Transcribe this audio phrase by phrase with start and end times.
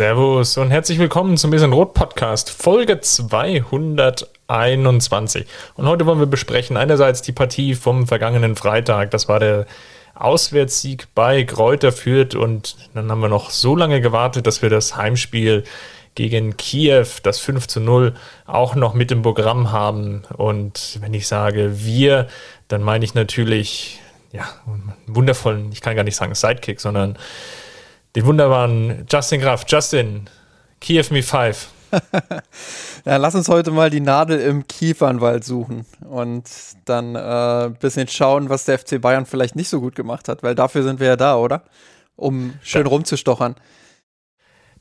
[0.00, 5.44] Servus und herzlich willkommen zum Bisschen Rot Podcast, Folge 221.
[5.74, 9.10] Und heute wollen wir besprechen einerseits die Partie vom vergangenen Freitag.
[9.10, 9.66] Das war der
[10.14, 14.96] Auswärtssieg bei Kräuter Fürth und dann haben wir noch so lange gewartet, dass wir das
[14.96, 15.64] Heimspiel
[16.14, 18.14] gegen Kiew, das 5 zu 0,
[18.46, 20.22] auch noch mit im Programm haben.
[20.34, 22.26] Und wenn ich sage wir,
[22.68, 24.00] dann meine ich natürlich,
[24.32, 24.48] ja,
[25.06, 27.18] wundervollen, ich kann gar nicht sagen Sidekick, sondern
[28.16, 29.64] den wunderbaren Justin Graf.
[29.66, 30.28] Justin,
[30.80, 31.68] Kiew Me 5.
[33.04, 36.44] ja, lass uns heute mal die Nadel im Kiefernwald suchen und
[36.84, 40.42] dann äh, ein bisschen schauen, was der FC Bayern vielleicht nicht so gut gemacht hat,
[40.42, 41.64] weil dafür sind wir ja da, oder?
[42.16, 42.88] Um schön ja.
[42.88, 43.56] rumzustochern.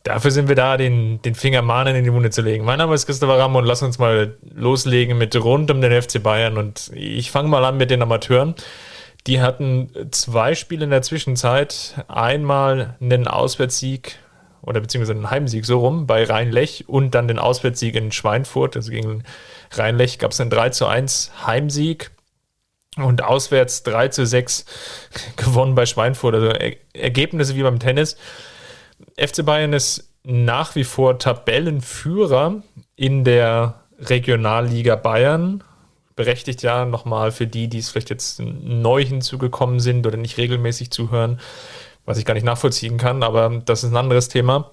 [0.04, 2.64] Dafür sind wir da, den, den Finger mahnen in die Wunde zu legen.
[2.64, 6.24] Mein Name ist Christopher Ramm und lass uns mal loslegen mit rund um den FC
[6.24, 8.56] Bayern und ich fange mal an mit den Amateuren.
[9.28, 12.06] Die hatten zwei Spiele in der Zwischenzeit.
[12.08, 14.18] Einmal einen Auswärtssieg
[14.62, 18.76] oder beziehungsweise einen Heimsieg so rum bei Rhein-Lech und dann den Auswärtssieg in Schweinfurt.
[18.76, 19.24] Also gegen
[19.72, 22.12] Rhein-Lech gab es einen 3 zu 1 Heimsieg
[22.98, 24.66] und auswärts 3 zu 6
[25.36, 26.36] gewonnen bei Schweinfurt.
[26.36, 28.18] Also er Ergebnisse wie beim Tennis.
[29.18, 32.62] FC Bayern ist nach wie vor Tabellenführer
[32.96, 35.64] in der Regionalliga Bayern
[36.20, 40.92] berechtigt ja nochmal für die, die es vielleicht jetzt neu hinzugekommen sind oder nicht regelmäßig
[40.92, 41.40] zuhören,
[42.04, 44.72] was ich gar nicht nachvollziehen kann, aber das ist ein anderes Thema.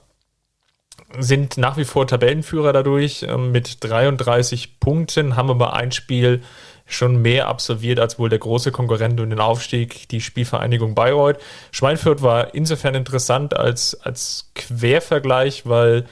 [1.17, 6.43] Sind nach wie vor Tabellenführer dadurch ähm, mit 33 Punkten, haben aber ein Spiel
[6.85, 11.39] schon mehr absolviert als wohl der große Konkurrent um den Aufstieg, die Spielvereinigung Bayreuth.
[11.71, 16.07] Schweinfurt war insofern interessant als, als Quervergleich, weil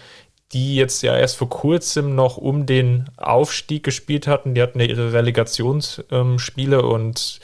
[0.54, 4.54] die jetzt ja erst vor kurzem noch um den Aufstieg gespielt hatten.
[4.54, 7.40] Die hatten ja ihre Relegationsspiele ähm, und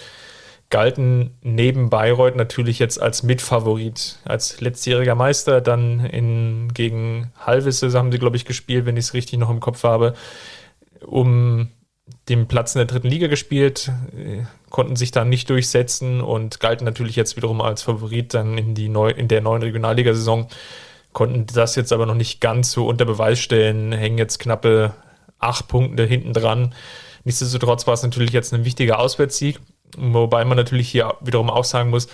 [0.70, 5.60] galten neben Bayreuth natürlich jetzt als Mitfavorit, als letztjähriger Meister.
[5.60, 9.58] Dann in, gegen Halvisse haben sie, glaube ich, gespielt, wenn ich es richtig noch im
[9.58, 10.14] Kopf habe,
[11.04, 11.68] um
[12.28, 16.84] den Platz in der dritten Liga gespielt, äh, konnten sich dann nicht durchsetzen und galten
[16.84, 20.42] natürlich jetzt wiederum als Favorit dann in, die neu, in der neuen Regionalligasaison.
[20.42, 20.58] saison
[21.12, 24.94] konnten das jetzt aber noch nicht ganz so unter Beweis stellen, hängen jetzt knappe
[25.38, 26.74] acht Punkte hinten dran.
[27.24, 29.58] Nichtsdestotrotz war es natürlich jetzt ein wichtiger Auswärtssieg,
[29.96, 32.08] wobei man natürlich hier wiederum auch sagen muss,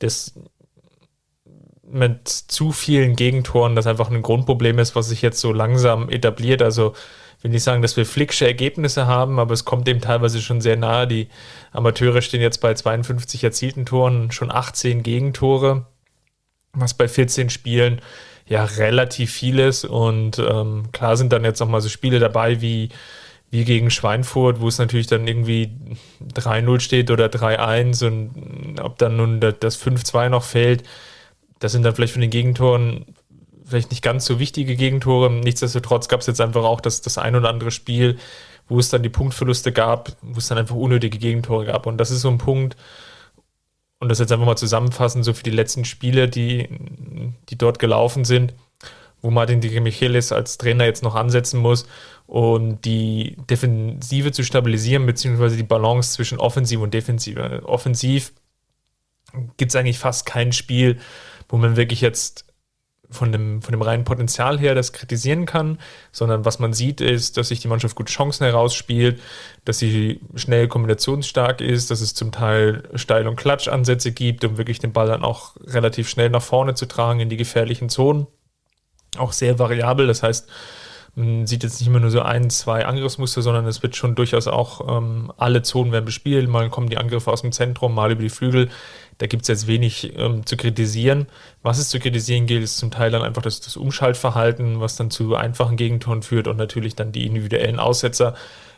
[0.00, 0.34] dass
[1.82, 6.62] mit zu vielen Gegentoren das einfach ein Grundproblem ist, was sich jetzt so langsam etabliert.
[6.62, 6.94] Also
[7.42, 10.76] will nicht sagen, dass wir flicksche Ergebnisse haben, aber es kommt dem teilweise schon sehr
[10.76, 11.06] nahe.
[11.06, 11.28] Die
[11.72, 15.86] Amateure stehen jetzt bei 52 erzielten Toren, schon 18 Gegentore,
[16.72, 18.00] was bei 14 Spielen
[18.50, 19.84] ja relativ vieles.
[19.84, 22.90] Und ähm, klar sind dann jetzt noch mal so Spiele dabei wie,
[23.50, 25.70] wie gegen Schweinfurt, wo es natürlich dann irgendwie
[26.34, 30.82] 3-0 steht oder 3-1 und ob dann nun das 5-2 noch fällt,
[31.60, 33.06] das sind dann vielleicht von den Gegentoren
[33.66, 35.30] vielleicht nicht ganz so wichtige Gegentore.
[35.30, 38.18] Nichtsdestotrotz gab es jetzt einfach auch das, das ein oder andere Spiel,
[38.68, 41.86] wo es dann die Punktverluste gab, wo es dann einfach unnötige Gegentore gab.
[41.86, 42.76] Und das ist so ein Punkt,
[44.00, 46.68] und das jetzt einfach mal zusammenfassen, so für die letzten Spiele, die,
[47.48, 48.54] die dort gelaufen sind,
[49.22, 51.86] wo Martin Di Michelis als Trainer jetzt noch ansetzen muss
[52.26, 57.62] und die Defensive zu stabilisieren, beziehungsweise die Balance zwischen Offensive und Defensive.
[57.64, 58.32] Offensiv
[59.58, 60.98] gibt es eigentlich fast kein Spiel,
[61.50, 62.46] wo man wirklich jetzt
[63.10, 65.78] von dem, von dem reinen Potenzial her das kritisieren kann,
[66.12, 69.20] sondern was man sieht ist, dass sich die Mannschaft gut Chancen herausspielt,
[69.64, 74.78] dass sie schnell kombinationsstark ist, dass es zum Teil Steil- und Klatschansätze gibt, um wirklich
[74.78, 78.26] den Ball dann auch relativ schnell nach vorne zu tragen in die gefährlichen Zonen.
[79.18, 80.48] Auch sehr variabel, das heißt,
[81.16, 84.46] man sieht jetzt nicht immer nur so ein, zwei Angriffsmuster, sondern es wird schon durchaus
[84.46, 86.48] auch ähm, alle Zonen werden bespielt.
[86.48, 88.68] Mal kommen die Angriffe aus dem Zentrum, mal über die Flügel.
[89.20, 91.26] Da gibt es jetzt wenig ähm, zu kritisieren.
[91.62, 95.10] Was es zu kritisieren gilt, ist zum Teil dann einfach das, das Umschaltverhalten, was dann
[95.10, 98.34] zu einfachen Gegentoren führt und natürlich dann die individuellen Aussetzer,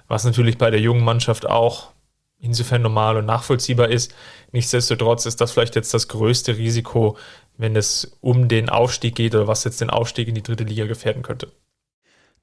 [0.09, 1.93] was natürlich bei der jungen Mannschaft auch
[2.41, 4.17] insofern normal und nachvollziehbar ist.
[4.51, 7.17] Nichtsdestotrotz ist das vielleicht jetzt das größte Risiko,
[7.57, 10.87] wenn es um den Aufstieg geht oder was jetzt den Aufstieg in die dritte Liga
[10.87, 11.53] gefährden könnte.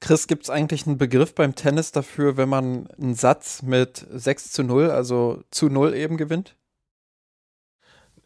[0.00, 4.52] Chris, gibt es eigentlich einen Begriff beim Tennis dafür, wenn man einen Satz mit 6
[4.52, 6.56] zu 0, also zu 0 eben gewinnt?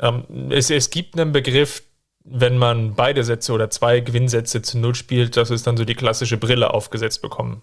[0.00, 1.82] Ähm, es, es gibt einen Begriff,
[2.24, 5.94] wenn man beide Sätze oder zwei Gewinnsätze zu Null spielt, dass es dann so die
[5.94, 7.62] klassische Brille aufgesetzt bekommen.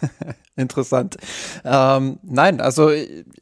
[0.56, 1.16] Interessant.
[1.64, 2.90] Ähm, nein, also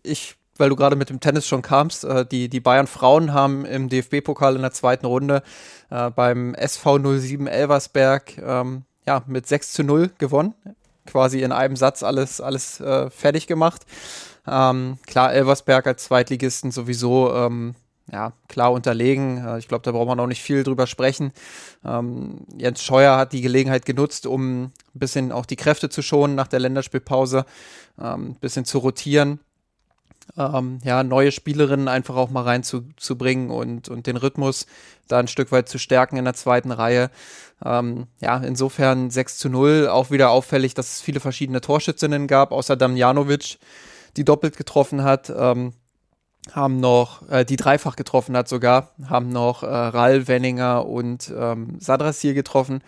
[0.03, 3.65] ich, weil du gerade mit dem Tennis schon kamst, äh, die, die Bayern Frauen haben
[3.65, 5.43] im DFB-Pokal in der zweiten Runde
[5.91, 10.55] äh, beim SV 07 Elversberg ähm, ja, mit 6 zu 0 gewonnen.
[11.07, 13.83] Quasi in einem Satz alles, alles äh, fertig gemacht.
[14.47, 17.75] Ähm, klar, Elversberg als Zweitligisten sowieso ähm,
[18.11, 19.45] ja, klar unterlegen.
[19.45, 21.33] Äh, ich glaube, da braucht man auch nicht viel drüber sprechen.
[21.85, 26.35] Ähm, Jens Scheuer hat die Gelegenheit genutzt, um ein bisschen auch die Kräfte zu schonen
[26.35, 27.45] nach der Länderspielpause,
[28.01, 29.41] ähm, ein bisschen zu rotieren.
[30.37, 34.67] Ähm, ja, neue Spielerinnen einfach auch mal reinzubringen und, und den Rhythmus
[35.09, 37.11] da ein Stück weit zu stärken in der zweiten Reihe.
[37.65, 39.89] Ähm, ja, insofern 6 zu 0.
[39.89, 43.59] Auch wieder auffällig, dass es viele verschiedene Torschützinnen gab, außer Damjanovic,
[44.17, 45.31] die doppelt getroffen hat.
[45.35, 45.73] Ähm,
[46.51, 51.77] haben noch, äh, die dreifach getroffen hat sogar, haben noch äh, Rall, Wenninger und ähm,
[51.79, 52.83] Sadrassil getroffen.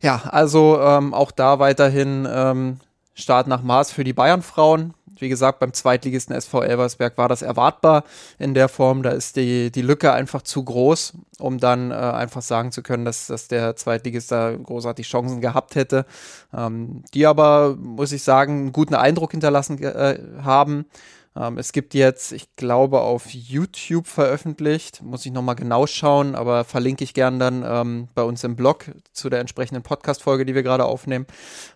[0.00, 2.80] Ja, also ähm, auch da weiterhin ähm,
[3.14, 4.94] Start nach Maß für die Bayern-Frauen.
[5.18, 8.02] Wie gesagt, beim Zweitligisten SV Elversberg war das erwartbar
[8.40, 9.04] in der Form.
[9.04, 13.04] Da ist die, die Lücke einfach zu groß, um dann äh, einfach sagen zu können,
[13.04, 16.06] dass, dass der Zweitligist da großartig Chancen gehabt hätte.
[16.52, 20.86] Ähm, die aber, muss ich sagen, einen guten Eindruck hinterlassen äh, haben.
[21.34, 26.64] Ähm, es gibt jetzt, ich glaube, auf YouTube veröffentlicht, muss ich nochmal genau schauen, aber
[26.64, 30.62] verlinke ich gern dann ähm, bei uns im Blog zu der entsprechenden Podcast-Folge, die wir
[30.62, 31.26] gerade aufnehmen.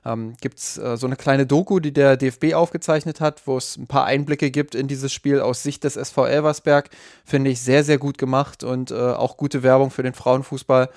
[0.05, 3.76] Ähm, gibt es äh, so eine kleine Doku, die der DFB aufgezeichnet hat, wo es
[3.76, 6.91] ein paar Einblicke gibt in dieses Spiel aus Sicht des SV Elversberg.
[7.25, 10.91] Finde ich sehr, sehr gut gemacht und äh, auch gute Werbung für den Frauenfußball.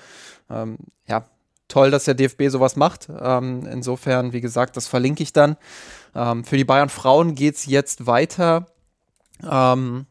[0.50, 1.24] Ähm, ja,
[1.70, 3.08] toll, dass der DFB sowas macht.
[3.20, 5.56] Ähm, insofern, wie gesagt, das verlinke ich dann.
[6.14, 8.66] Ähm, für die Bayern Frauen geht es jetzt weiter
[9.48, 10.06] ähm,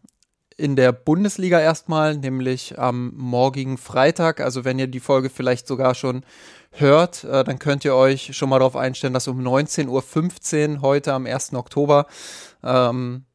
[0.58, 4.42] in der Bundesliga erstmal, nämlich am morgigen Freitag.
[4.42, 6.24] Also wenn ihr die Folge vielleicht sogar schon
[6.72, 11.14] hört, äh, dann könnt ihr euch schon mal darauf einstellen, dass um 19.15 Uhr heute
[11.14, 11.54] am 1.
[11.54, 12.08] Oktober
[12.64, 13.26] ähm,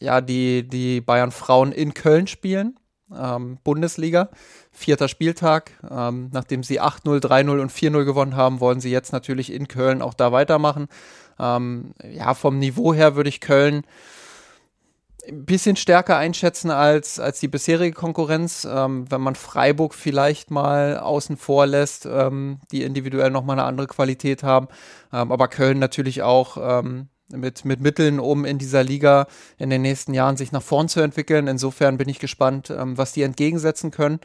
[0.00, 2.78] ja, die, die Bayern Frauen in Köln spielen.
[3.18, 4.28] Ähm, Bundesliga,
[4.72, 5.72] vierter Spieltag.
[5.90, 10.02] Ähm, nachdem sie 8-0, 3-0 und 4-0 gewonnen haben, wollen sie jetzt natürlich in Köln
[10.02, 10.88] auch da weitermachen.
[11.38, 13.82] Ähm, ja, vom Niveau her würde ich Köln
[15.28, 18.66] ein bisschen stärker einschätzen als, als die bisherige Konkurrenz.
[18.70, 23.86] Ähm, wenn man Freiburg vielleicht mal außen vor lässt, ähm, die individuell nochmal eine andere
[23.86, 24.68] Qualität haben.
[25.12, 29.26] Ähm, aber Köln natürlich auch ähm, mit, mit Mitteln, um in dieser Liga
[29.58, 31.46] in den nächsten Jahren sich nach vorn zu entwickeln.
[31.46, 34.20] Insofern bin ich gespannt, ähm, was die entgegensetzen können.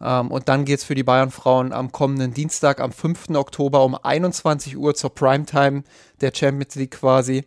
[0.00, 3.30] Ähm, und dann geht es für die Bayern-Frauen am kommenden Dienstag, am 5.
[3.30, 5.82] Oktober um 21 Uhr zur Primetime
[6.20, 7.44] der Champions League quasi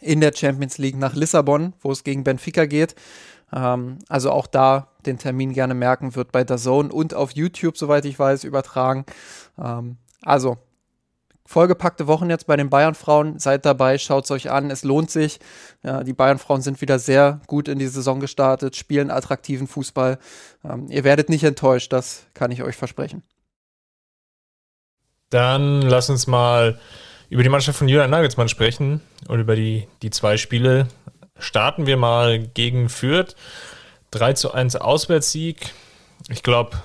[0.00, 2.94] in der Champions League nach Lissabon, wo es gegen Benfica geht.
[3.52, 7.76] Ähm, also auch da den Termin gerne merken, wird bei der Zone und auf YouTube,
[7.76, 9.04] soweit ich weiß, übertragen.
[9.58, 10.58] Ähm, also
[11.48, 13.38] vollgepackte Wochen jetzt bei den Bayern-Frauen.
[13.38, 14.70] Seid dabei, schaut es euch an.
[14.70, 15.40] Es lohnt sich.
[15.82, 20.18] Ja, die Bayern-Frauen sind wieder sehr gut in die Saison gestartet, spielen attraktiven Fußball.
[20.62, 23.22] Ähm, ihr werdet nicht enttäuscht, das kann ich euch versprechen.
[25.30, 26.78] Dann lass uns mal
[27.30, 30.88] über die Mannschaft von Julian Nagelsmann sprechen und über die, die zwei Spiele.
[31.38, 33.36] Starten wir mal gegen Fürth.
[34.10, 35.72] 3 zu 1 Auswärtssieg.
[36.28, 36.76] Ich glaube,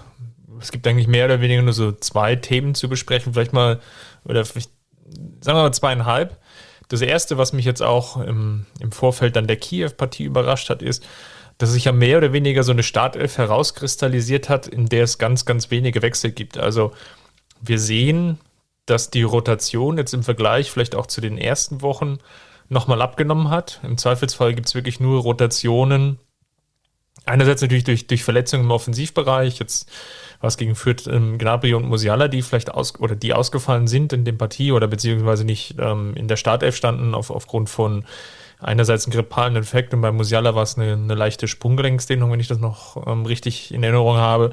[0.62, 3.34] es gibt eigentlich mehr oder weniger nur so zwei Themen zu besprechen.
[3.34, 3.82] Vielleicht mal
[4.26, 4.68] oder sagen
[5.46, 6.40] wir mal zweieinhalb.
[6.90, 11.06] Das erste, was mich jetzt auch im, im Vorfeld dann der Kiew-Partie überrascht hat, ist,
[11.58, 15.46] dass sich ja mehr oder weniger so eine Startelf herauskristallisiert hat, in der es ganz,
[15.46, 16.58] ganz wenige Wechsel gibt.
[16.58, 16.92] Also
[17.62, 18.40] wir sehen,
[18.86, 22.18] dass die Rotation jetzt im Vergleich vielleicht auch zu den ersten Wochen
[22.70, 23.80] nochmal abgenommen hat.
[23.84, 26.20] Im Zweifelsfall gibt es wirklich nur Rotationen.
[27.26, 29.60] Einerseits natürlich durch, durch Verletzungen im Offensivbereich.
[29.60, 29.90] Jetzt
[30.44, 34.26] was gegen Fürth ähm, Gnabry und Musiala, die vielleicht aus oder die ausgefallen sind in
[34.26, 38.04] dem Partie oder beziehungsweise nicht ähm, in der Startelf standen auf, aufgrund von
[38.60, 42.50] einerseits einem grippalen Infekt und bei Musiala war es eine, eine leichte Sprunggelenksdehnung, wenn ich
[42.50, 44.52] das noch ähm, richtig in Erinnerung habe.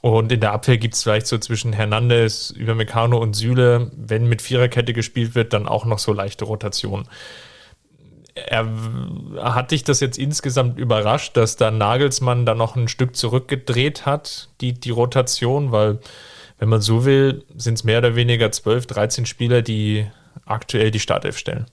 [0.00, 4.26] Und in der Abwehr gibt es vielleicht so zwischen Hernandez, über Meccano und Süle, wenn
[4.26, 7.06] mit Viererkette gespielt wird, dann auch noch so leichte Rotationen
[8.34, 8.66] er,
[9.38, 14.50] hat dich das jetzt insgesamt überrascht, dass da Nagelsmann da noch ein Stück zurückgedreht hat,
[14.60, 15.72] die, die Rotation?
[15.72, 15.98] Weil,
[16.58, 20.06] wenn man so will, sind es mehr oder weniger 12, 13 Spieler, die
[20.44, 21.66] aktuell die Startelf stellen.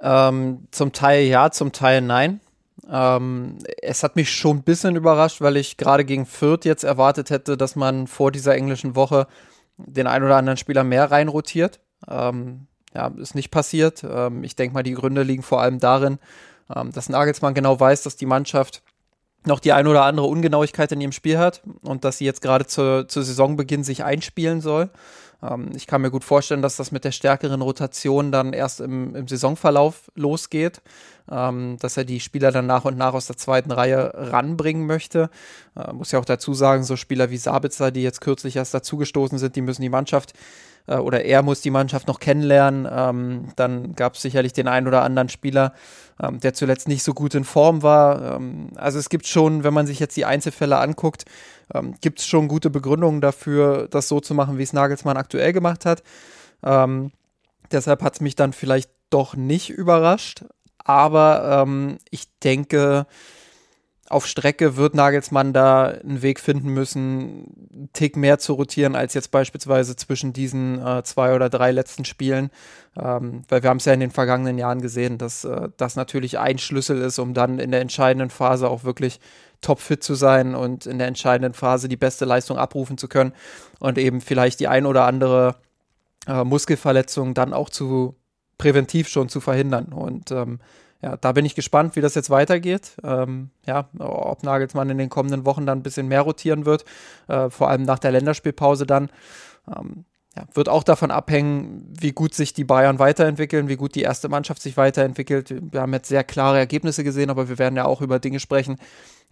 [0.00, 2.40] Ähm, zum Teil ja, zum Teil nein.
[2.90, 7.30] Ähm, es hat mich schon ein bisschen überrascht, weil ich gerade gegen Fürth jetzt erwartet
[7.30, 9.28] hätte, dass man vor dieser englischen Woche
[9.76, 11.80] den ein oder anderen Spieler mehr reinrotiert.
[12.08, 14.04] Ähm, ja, ist nicht passiert.
[14.04, 16.18] Ähm, ich denke mal, die Gründe liegen vor allem darin,
[16.74, 18.82] ähm, dass Nagelsmann genau weiß, dass die Mannschaft
[19.44, 22.66] noch die ein oder andere Ungenauigkeit in ihrem Spiel hat und dass sie jetzt gerade
[22.66, 24.90] zu, zu Saisonbeginn sich einspielen soll.
[25.42, 29.14] Ähm, ich kann mir gut vorstellen, dass das mit der stärkeren Rotation dann erst im,
[29.14, 30.80] im Saisonverlauf losgeht,
[31.30, 35.30] ähm, dass er die Spieler dann nach und nach aus der zweiten Reihe ranbringen möchte.
[35.76, 39.38] Äh, muss ja auch dazu sagen, so Spieler wie Sabitzer, die jetzt kürzlich erst dazugestoßen
[39.38, 40.34] sind, die müssen die Mannschaft
[40.86, 42.88] äh, oder er muss die Mannschaft noch kennenlernen.
[42.90, 45.72] Ähm, dann gab es sicherlich den einen oder anderen Spieler,
[46.22, 48.36] ähm, der zuletzt nicht so gut in Form war.
[48.36, 51.24] Ähm, also es gibt schon, wenn man sich jetzt die Einzelfälle anguckt,
[51.74, 55.52] ähm, gibt es schon gute Begründungen dafür, das so zu machen, wie es Nagelsmann aktuell
[55.52, 56.02] gemacht hat.
[56.62, 57.12] Ähm,
[57.70, 60.44] deshalb hat es mich dann vielleicht doch nicht überrascht.
[60.84, 63.06] Aber ähm, ich denke,
[64.12, 69.14] auf Strecke wird Nagelsmann da einen Weg finden müssen, einen Tick mehr zu rotieren als
[69.14, 72.50] jetzt beispielsweise zwischen diesen äh, zwei oder drei letzten Spielen.
[72.96, 76.38] Ähm, weil wir haben es ja in den vergangenen Jahren gesehen, dass äh, das natürlich
[76.38, 79.18] ein Schlüssel ist, um dann in der entscheidenden Phase auch wirklich
[79.62, 83.32] topfit zu sein und in der entscheidenden Phase die beste Leistung abrufen zu können
[83.78, 85.56] und eben vielleicht die ein oder andere
[86.26, 88.16] äh, Muskelverletzung dann auch zu
[88.58, 89.86] präventiv schon zu verhindern.
[89.86, 90.60] Und ähm,
[91.02, 92.92] ja, da bin ich gespannt, wie das jetzt weitergeht.
[93.02, 96.84] Ähm, ja, ob Nagelsmann in den kommenden Wochen dann ein bisschen mehr rotieren wird,
[97.28, 99.10] äh, vor allem nach der Länderspielpause dann.
[99.68, 100.04] Ähm,
[100.36, 104.30] ja, wird auch davon abhängen, wie gut sich die Bayern weiterentwickeln, wie gut die erste
[104.30, 105.54] Mannschaft sich weiterentwickelt.
[105.72, 108.76] Wir haben jetzt sehr klare Ergebnisse gesehen, aber wir werden ja auch über Dinge sprechen,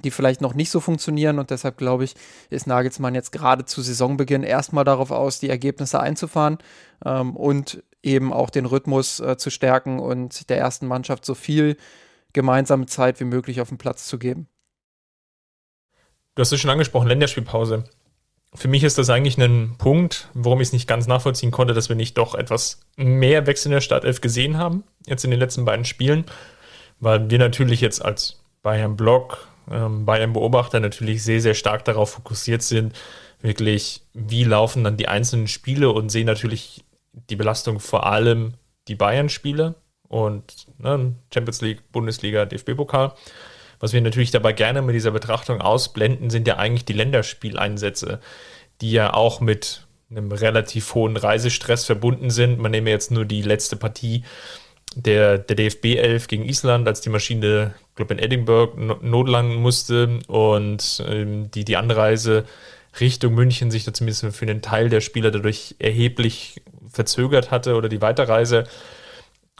[0.04, 1.38] die vielleicht noch nicht so funktionieren.
[1.38, 2.16] Und deshalb glaube ich,
[2.50, 6.58] ist Nagelsmann jetzt gerade zu Saisonbeginn erstmal darauf aus, die Ergebnisse einzufahren
[7.06, 11.76] ähm, und eben auch den Rhythmus äh, zu stärken und der ersten Mannschaft so viel
[12.32, 14.48] gemeinsame Zeit wie möglich auf den Platz zu geben.
[16.34, 17.84] Du hast es schon angesprochen, Länderspielpause.
[18.54, 21.88] Für mich ist das eigentlich ein Punkt, warum ich es nicht ganz nachvollziehen konnte, dass
[21.88, 25.64] wir nicht doch etwas mehr Wechsel in der Startelf gesehen haben, jetzt in den letzten
[25.64, 26.24] beiden Spielen,
[26.98, 32.10] weil wir natürlich jetzt als Bayern Block, ähm, Bayern Beobachter natürlich sehr, sehr stark darauf
[32.10, 32.94] fokussiert sind,
[33.40, 36.84] wirklich, wie laufen dann die einzelnen Spiele und sehen natürlich
[37.28, 38.54] die Belastung vor allem
[38.88, 39.74] die Bayern-Spiele
[40.08, 43.14] und ne, Champions League, Bundesliga, DFB-Pokal.
[43.78, 48.20] Was wir natürlich dabei gerne mit dieser Betrachtung ausblenden, sind ja eigentlich die Länderspieleinsätze,
[48.80, 52.58] die ja auch mit einem relativ hohen Reisestress verbunden sind.
[52.58, 54.24] Man nehme jetzt nur die letzte Partie
[54.94, 61.02] der, der DFB 11 gegen Island, als die Maschine, glaube in Edinburgh notlanden musste und
[61.06, 62.44] ähm, die, die Anreise
[62.98, 67.88] Richtung München sich da zumindest für einen Teil der Spieler dadurch erheblich verzögert hatte oder
[67.88, 68.64] die Weiterreise.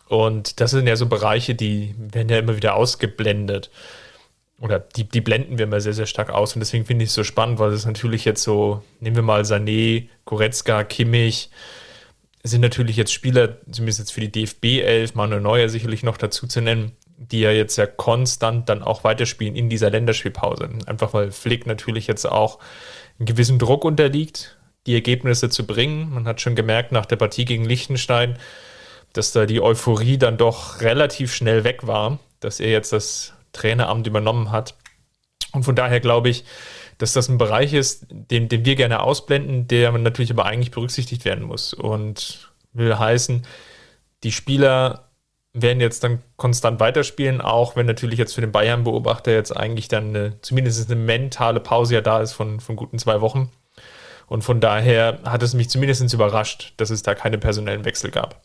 [0.08, 3.70] Und das sind ja so Bereiche, die werden ja immer wieder ausgeblendet.
[4.60, 6.54] Oder die, die blenden wir immer sehr, sehr stark aus.
[6.54, 9.42] Und deswegen finde ich es so spannend, weil es natürlich jetzt so, nehmen wir mal
[9.42, 11.50] Sané, Goretzka, Kimmich,
[12.42, 16.46] sind natürlich jetzt Spieler, zumindest jetzt für die DFB 11, Manuel Neuer sicherlich noch dazu
[16.46, 20.70] zu nennen, die ja jetzt ja konstant dann auch weiterspielen in dieser Länderspielpause.
[20.86, 22.58] Einfach weil Flick natürlich jetzt auch
[23.20, 26.12] einen gewissen Druck unterliegt, die Ergebnisse zu bringen.
[26.12, 28.38] Man hat schon gemerkt nach der Partie gegen Liechtenstein,
[29.12, 34.06] dass da die Euphorie dann doch relativ schnell weg war, dass er jetzt das Traineramt
[34.06, 34.74] übernommen hat.
[35.52, 36.44] Und von daher glaube ich,
[36.96, 41.24] dass das ein Bereich ist, den, den wir gerne ausblenden, der natürlich aber eigentlich berücksichtigt
[41.24, 41.74] werden muss.
[41.74, 43.42] Und will heißen,
[44.22, 45.09] die Spieler
[45.52, 50.10] werden jetzt dann konstant weiterspielen, auch wenn natürlich jetzt für den Bayern-Beobachter jetzt eigentlich dann
[50.10, 53.50] eine, zumindest eine mentale Pause ja da ist von, von guten zwei Wochen.
[54.28, 58.40] Und von daher hat es mich zumindest überrascht, dass es da keine personellen Wechsel gab.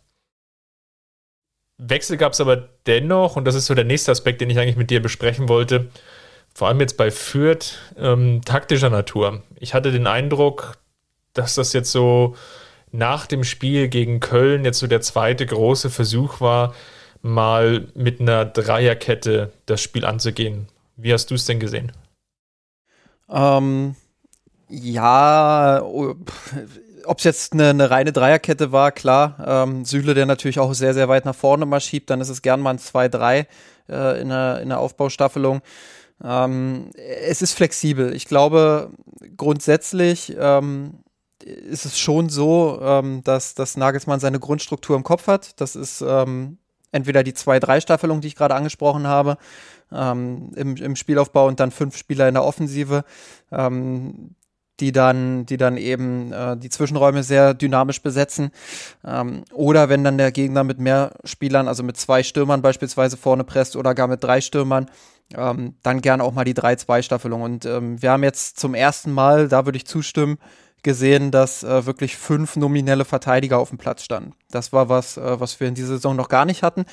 [1.78, 4.78] Wechsel gab es aber dennoch, und das ist so der nächste Aspekt, den ich eigentlich
[4.78, 5.90] mit dir besprechen wollte,
[6.56, 9.44] vor allem jetzt bei Fürth, ähm, taktischer Natur.
[9.60, 10.78] Ich hatte den Eindruck,
[11.34, 12.36] dass das jetzt so
[12.92, 16.74] nach dem Spiel gegen Köln jetzt so der zweite große Versuch war,
[17.26, 20.68] mal mit einer Dreierkette das Spiel anzugehen.
[20.96, 21.92] Wie hast du es denn gesehen?
[23.30, 23.96] Ähm,
[24.70, 29.38] ja, ob es jetzt eine, eine, reine Dreierkette war, klar.
[29.46, 32.44] Ähm, Süle, der natürlich auch sehr, sehr weit nach vorne mal schiebt, dann ist es
[32.44, 33.48] gern mal ein 2-3
[33.90, 35.62] äh, in, der, in der Aufbaustaffelung.
[36.24, 38.16] Ähm, es ist flexibel.
[38.16, 38.92] Ich glaube,
[39.36, 41.00] grundsätzlich ähm,
[41.44, 45.60] ist es schon so, ähm, dass, dass Nagelsmann seine Grundstruktur im Kopf hat.
[45.60, 46.60] Das ist ähm,
[46.96, 49.38] entweder die 2-3-Staffelung, die ich gerade angesprochen habe,
[49.92, 53.04] ähm, im, im Spielaufbau und dann fünf Spieler in der Offensive.
[53.52, 54.36] Ähm,
[54.80, 58.52] die dann, die dann eben äh, die Zwischenräume sehr dynamisch besetzen.
[59.06, 63.46] Ähm, oder wenn dann der Gegner mit mehr Spielern, also mit zwei Stürmern beispielsweise vorne
[63.46, 64.88] presst oder gar mit drei Stürmern,
[65.34, 67.42] ähm, dann gerne auch mal die 3-2-Staffelung.
[67.42, 70.38] Und ähm, wir haben jetzt zum ersten Mal, da würde ich zustimmen,
[70.86, 74.34] gesehen, dass äh, wirklich fünf nominelle Verteidiger auf dem Platz standen.
[74.52, 76.86] Das war was, äh, was wir in dieser Saison noch gar nicht hatten.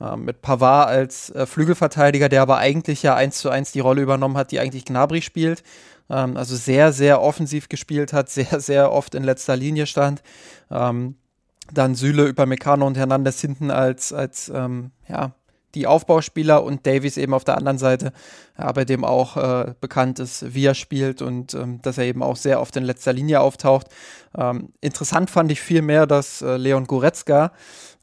[0.00, 4.02] Äh, mit Pavard als äh, Flügelverteidiger, der aber eigentlich ja eins zu eins die Rolle
[4.02, 5.62] übernommen hat, die eigentlich Gnabry spielt.
[6.10, 10.22] Ähm, also sehr, sehr offensiv gespielt hat, sehr, sehr oft in letzter Linie stand.
[10.70, 11.16] Ähm,
[11.72, 15.32] dann Süle über Meccano und Hernandez hinten als, als ähm, ja,
[15.74, 18.12] die Aufbauspieler und Davies eben auf der anderen Seite,
[18.58, 22.22] ja, bei dem auch äh, bekannt ist, wie er spielt und ähm, dass er eben
[22.22, 23.88] auch sehr oft in letzter Linie auftaucht.
[24.36, 27.52] Ähm, interessant fand ich vielmehr, dass äh, Leon Goretzka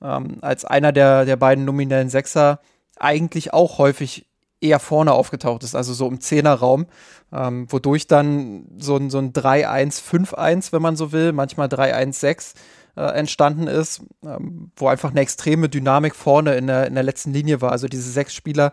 [0.01, 2.59] ähm, als einer der, der beiden nominellen Sechser
[2.97, 4.27] eigentlich auch häufig
[4.61, 6.87] eher vorne aufgetaucht ist, also so im Zehnerraum,
[7.31, 12.53] ähm, wodurch dann so ein, so ein 3-1-5-1, wenn man so will, manchmal 3-1-6
[12.95, 17.33] äh, entstanden ist, ähm, wo einfach eine extreme Dynamik vorne in der, in der letzten
[17.33, 17.71] Linie war.
[17.71, 18.71] Also diese sechs Spieler,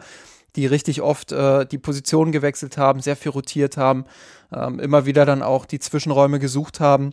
[0.56, 4.04] die richtig oft äh, die Position gewechselt haben, sehr viel rotiert haben,
[4.52, 7.12] ähm, immer wieder dann auch die Zwischenräume gesucht haben.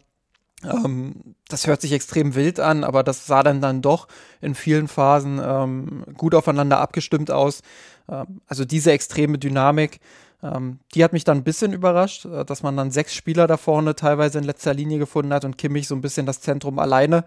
[0.63, 4.07] Ähm, das hört sich extrem wild an, aber das sah dann dann doch
[4.41, 7.61] in vielen Phasen ähm, gut aufeinander abgestimmt aus.
[8.09, 9.99] Ähm, also diese extreme Dynamik
[10.41, 13.57] ähm, die hat mich dann ein bisschen überrascht, äh, dass man dann sechs Spieler da
[13.57, 17.25] vorne teilweise in letzter Linie gefunden hat und Kimmich so ein bisschen das Zentrum alleine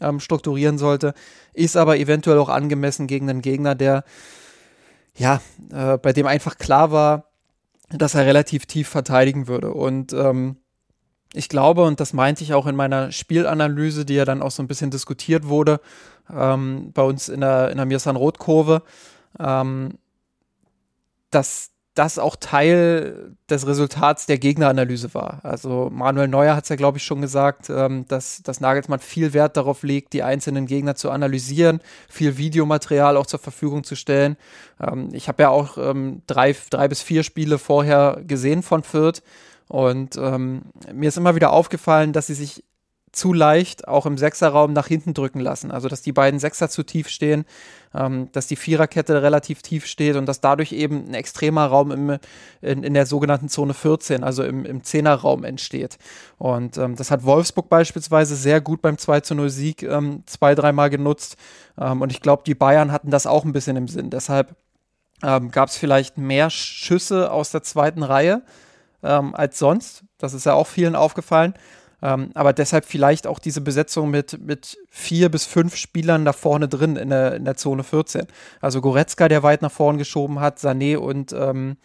[0.00, 1.14] ähm, strukturieren sollte.
[1.52, 4.04] Ist aber eventuell auch angemessen gegen einen Gegner, der,
[5.14, 7.30] ja, äh, bei dem einfach klar war,
[7.90, 9.72] dass er relativ tief verteidigen würde.
[9.72, 10.56] Und ähm,
[11.34, 14.62] ich glaube, und das meinte ich auch in meiner Spielanalyse, die ja dann auch so
[14.62, 15.80] ein bisschen diskutiert wurde,
[16.34, 18.82] ähm, bei uns in der, in der Mirsan-Rot-Kurve,
[19.38, 19.98] ähm,
[21.30, 25.40] dass das auch Teil des Resultats der Gegneranalyse war.
[25.42, 29.32] Also Manuel Neuer hat es ja, glaube ich, schon gesagt, ähm, dass, dass Nagelsmann viel
[29.32, 34.36] Wert darauf legt, die einzelnen Gegner zu analysieren, viel Videomaterial auch zur Verfügung zu stellen.
[34.80, 39.22] Ähm, ich habe ja auch ähm, drei, drei bis vier Spiele vorher gesehen von Fürth
[39.68, 40.62] und ähm,
[40.92, 42.62] mir ist immer wieder aufgefallen, dass sie sich
[43.12, 45.70] zu leicht auch im Sechserraum nach hinten drücken lassen.
[45.70, 47.44] Also dass die beiden Sechser zu tief stehen,
[47.94, 52.18] ähm, dass die Viererkette relativ tief steht und dass dadurch eben ein extremer Raum im,
[52.60, 55.98] in, in der sogenannten Zone 14, also im, im Zehnerraum entsteht.
[56.36, 60.54] Und ähm, das hat Wolfsburg beispielsweise sehr gut beim 2 zu 0 Sieg ähm, zwei,
[60.54, 61.36] dreimal genutzt.
[61.78, 64.10] Ähm, und ich glaube, die Bayern hatten das auch ein bisschen im Sinn.
[64.10, 64.54] Deshalb
[65.22, 68.42] ähm, gab es vielleicht mehr Schüsse aus der zweiten Reihe
[69.02, 70.04] ähm, als sonst.
[70.18, 71.54] Das ist ja auch vielen aufgefallen.
[72.02, 76.68] Ähm, aber deshalb vielleicht auch diese Besetzung mit, mit vier bis fünf Spielern da vorne
[76.68, 78.26] drin in der, in der Zone 14.
[78.60, 81.76] Also Goretzka, der weit nach vorne geschoben hat, Sané und ähm,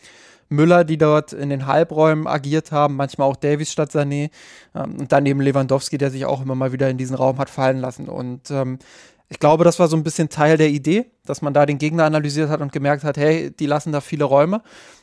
[0.50, 4.32] Müller, die dort in den Halbräumen agiert haben, manchmal auch Davies statt Sané.
[4.76, 7.50] Ähm, und dann eben Lewandowski, der sich auch immer mal wieder in diesen Raum hat
[7.50, 8.10] fallen lassen.
[8.10, 8.80] Und ähm,
[9.30, 12.04] ich glaube, das war so ein bisschen Teil der Idee, dass man da den Gegner
[12.04, 14.62] analysiert hat und gemerkt hat, hey, die lassen da viele Räume.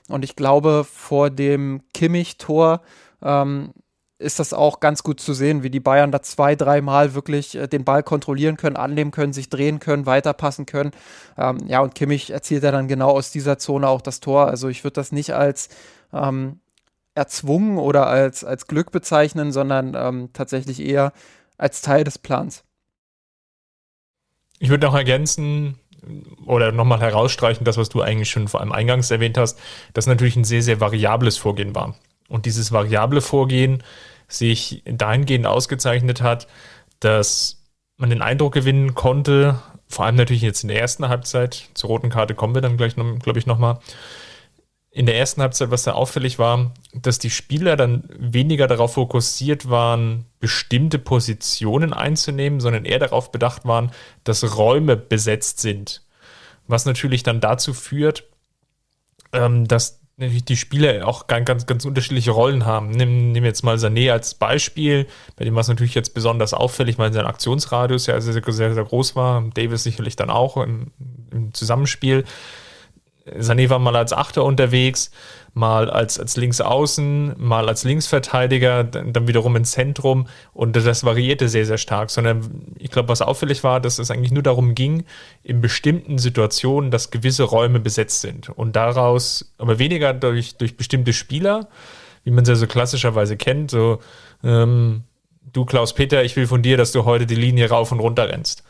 [0.09, 2.83] Und ich glaube, vor dem Kimmich-Tor
[3.23, 3.73] ähm,
[4.18, 7.68] ist das auch ganz gut zu sehen, wie die Bayern da zwei, dreimal wirklich äh,
[7.68, 10.90] den Ball kontrollieren können, annehmen können, sich drehen können, weiterpassen können.
[11.37, 14.48] Ähm, ja, und Kimmich erzielt ja dann genau aus dieser Zone auch das Tor.
[14.48, 15.68] Also ich würde das nicht als
[16.12, 16.61] ähm,
[17.14, 21.12] erzwungen oder als, als Glück bezeichnen, sondern ähm, tatsächlich eher
[21.57, 22.64] als Teil des Plans.
[24.59, 25.78] Ich würde noch ergänzen,
[26.46, 29.59] oder nochmal herausstreichen, das, was du eigentlich schon vor allem eingangs erwähnt hast,
[29.94, 31.94] dass natürlich ein sehr, sehr variables Vorgehen war.
[32.28, 33.83] Und dieses variable Vorgehen
[34.29, 36.47] sich dahingehend ausgezeichnet hat,
[37.01, 37.64] dass
[37.97, 42.11] man den Eindruck gewinnen konnte, vor allem natürlich jetzt in der ersten Halbzeit, zur roten
[42.11, 43.81] Karte kommen wir dann gleich, glaube ich, nochmal,
[44.91, 49.71] in der ersten Halbzeit, was da auffällig war, dass die Spieler dann weniger darauf fokussiert
[49.71, 53.93] waren, bestimmte Positionen einzunehmen, sondern eher darauf bedacht waren,
[54.25, 56.03] dass Räume besetzt sind.
[56.67, 58.25] Was natürlich dann dazu führt,
[59.33, 62.90] ähm, dass natürlich die Spieler auch ganz, ganz, ganz unterschiedliche Rollen haben.
[62.90, 66.98] Nimm, nimm jetzt mal Sané als Beispiel, bei dem war es natürlich jetzt besonders auffällig,
[66.98, 69.44] weil sein Aktionsradius ja sehr, sehr, sehr, groß war.
[69.54, 70.90] Davis sicherlich dann auch im,
[71.31, 72.24] im Zusammenspiel.
[73.38, 75.12] Sané war mal als Achter unterwegs,
[75.59, 80.29] mal als, als Linksaußen, mal als Linksverteidiger, dann, dann wiederum im Zentrum.
[80.55, 84.33] Und das variierte sehr, sehr stark, sondern ich glaube, was auffällig war, dass es eigentlich
[84.33, 85.05] nur darum ging,
[85.42, 88.49] in bestimmten Situationen, dass gewisse Räume besetzt sind.
[88.51, 91.68] Und daraus, aber weniger durch, durch bestimmte Spieler,
[92.25, 93.99] wie man es ja so klassischerweise kennt, so,
[94.44, 95.03] ähm,
[95.53, 98.62] du Klaus-Peter, ich will von dir, dass du heute die Linie rauf und runter rennst,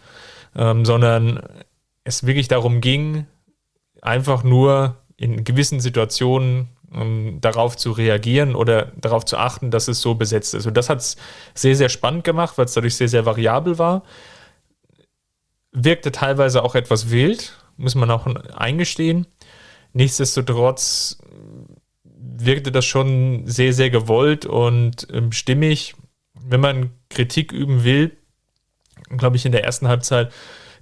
[0.57, 1.43] ähm, sondern
[2.05, 3.27] es wirklich darum ging,
[4.01, 10.01] einfach nur in gewissen Situationen um darauf zu reagieren oder darauf zu achten, dass es
[10.01, 10.67] so besetzt ist.
[10.67, 11.17] Und das hat es
[11.55, 14.03] sehr, sehr spannend gemacht, weil es dadurch sehr, sehr variabel war.
[15.73, 19.27] Wirkte teilweise auch etwas wild, muss man auch eingestehen.
[19.93, 21.19] Nichtsdestotrotz
[22.05, 25.95] wirkte das schon sehr, sehr gewollt und ähm, stimmig.
[26.41, 28.17] wenn man Kritik üben will,
[29.17, 30.33] glaube ich, in der ersten Halbzeit,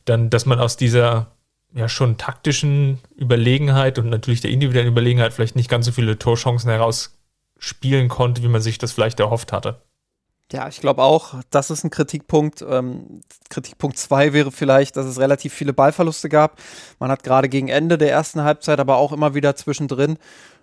[0.04, 1.35] dann, dass man aus dieser
[1.72, 6.70] ja schon taktischen Überlegenheit und natürlich der individuellen Überlegenheit vielleicht nicht ganz so viele Torchancen
[6.70, 9.82] herausspielen konnte, wie man sich das vielleicht erhofft hatte.
[10.52, 12.62] Ja, ich glaube auch, das ist ein Kritikpunkt.
[12.62, 16.60] Ähm, Kritikpunkt zwei wäre vielleicht, dass es relativ viele Ballverluste gab.
[17.00, 20.18] Man hat gerade gegen Ende der ersten Halbzeit, aber auch immer wieder zwischendrin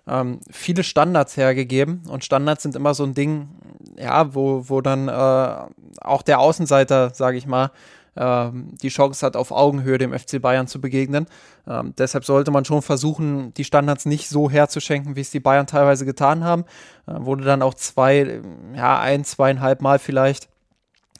[0.06, 2.02] ähm, viele Standards hergegeben.
[2.08, 3.50] Und Standards sind immer so ein Ding,
[3.98, 7.70] ja, wo, wo dann äh, auch der Außenseiter, sage ich mal,
[8.16, 11.26] ähm, die Chance hat, auf Augenhöhe dem FC Bayern zu begegnen.
[11.66, 15.66] Ähm, deshalb sollte man schon versuchen, die Standards nicht so herzuschenken, wie es die Bayern
[15.66, 16.64] teilweise getan haben.
[17.06, 18.40] Äh, wurde dann auch zwei,
[18.74, 20.48] ja, ein, zweieinhalb Mal vielleicht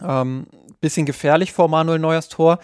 [0.03, 0.47] ähm,
[0.81, 2.59] bisschen gefährlich vor Manuel Neuers Tor.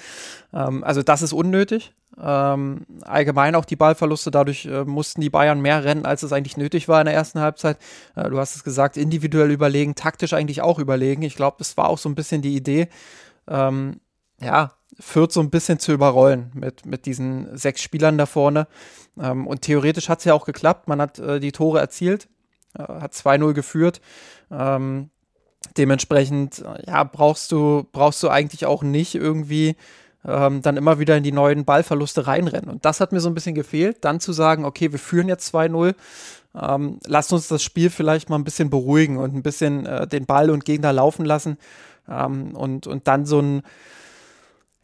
[0.53, 1.93] Ähm, also das ist unnötig.
[2.23, 6.59] Ähm, allgemein auch die Ballverluste, dadurch äh, mussten die Bayern mehr rennen, als es eigentlich
[6.59, 7.79] nötig war in der ersten Halbzeit.
[8.15, 11.23] Äh, du hast es gesagt, individuell überlegen, taktisch eigentlich auch überlegen.
[11.23, 12.89] Ich glaube, das war auch so ein bisschen die Idee,
[13.49, 14.01] ähm,
[14.41, 18.67] ja, Fürth so ein bisschen zu überrollen mit, mit diesen sechs Spielern da vorne.
[19.19, 20.89] Ähm, und theoretisch hat es ja auch geklappt.
[20.89, 22.29] Man hat äh, die Tore erzielt,
[22.79, 24.01] äh, hat 2-0 geführt.
[24.51, 25.11] Ähm,
[25.77, 29.77] dementsprechend, ja, brauchst du, brauchst du eigentlich auch nicht irgendwie
[30.25, 32.71] ähm, dann immer wieder in die neuen Ballverluste reinrennen.
[32.71, 35.55] Und das hat mir so ein bisschen gefehlt, dann zu sagen, okay, wir führen jetzt
[35.55, 35.95] 2-0.
[36.61, 40.27] Ähm, lasst uns das Spiel vielleicht mal ein bisschen beruhigen und ein bisschen äh, den
[40.27, 41.59] Ball und Gegner laufen lassen
[42.09, 43.63] ähm, und, und dann so ein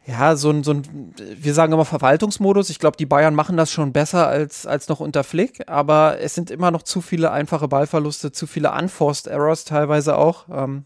[0.07, 2.69] ja, so ein, so ein, wir sagen immer Verwaltungsmodus.
[2.69, 6.33] Ich glaube, die Bayern machen das schon besser als, als noch unter Flick, aber es
[6.33, 10.45] sind immer noch zu viele einfache Ballverluste, zu viele Unforced Errors teilweise auch.
[10.49, 10.85] Ähm,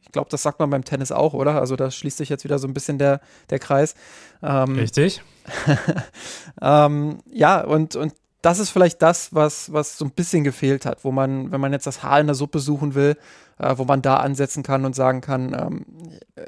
[0.00, 1.60] ich glaube, das sagt man beim Tennis auch, oder?
[1.60, 3.20] Also da schließt sich jetzt wieder so ein bisschen der,
[3.50, 3.96] der Kreis.
[4.44, 5.22] Ähm, Richtig.
[6.62, 11.04] ähm, ja, und, und das ist vielleicht das, was, was so ein bisschen gefehlt hat,
[11.04, 13.16] wo man, wenn man jetzt das Haar in der Suppe suchen will,
[13.58, 15.86] äh, wo man da ansetzen kann und sagen kann, ähm,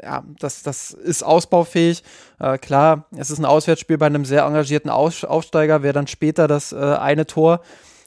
[0.03, 2.03] ja, das, das ist ausbaufähig.
[2.38, 6.49] Äh, klar, es ist ein Auswärtsspiel bei einem sehr engagierten Aus Aufsteiger, wer dann später
[6.49, 7.61] das äh, eine Tor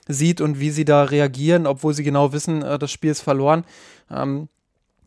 [0.07, 3.65] sieht und wie sie da reagieren, obwohl sie genau wissen, äh, das Spiel ist verloren.
[4.11, 4.49] Ähm,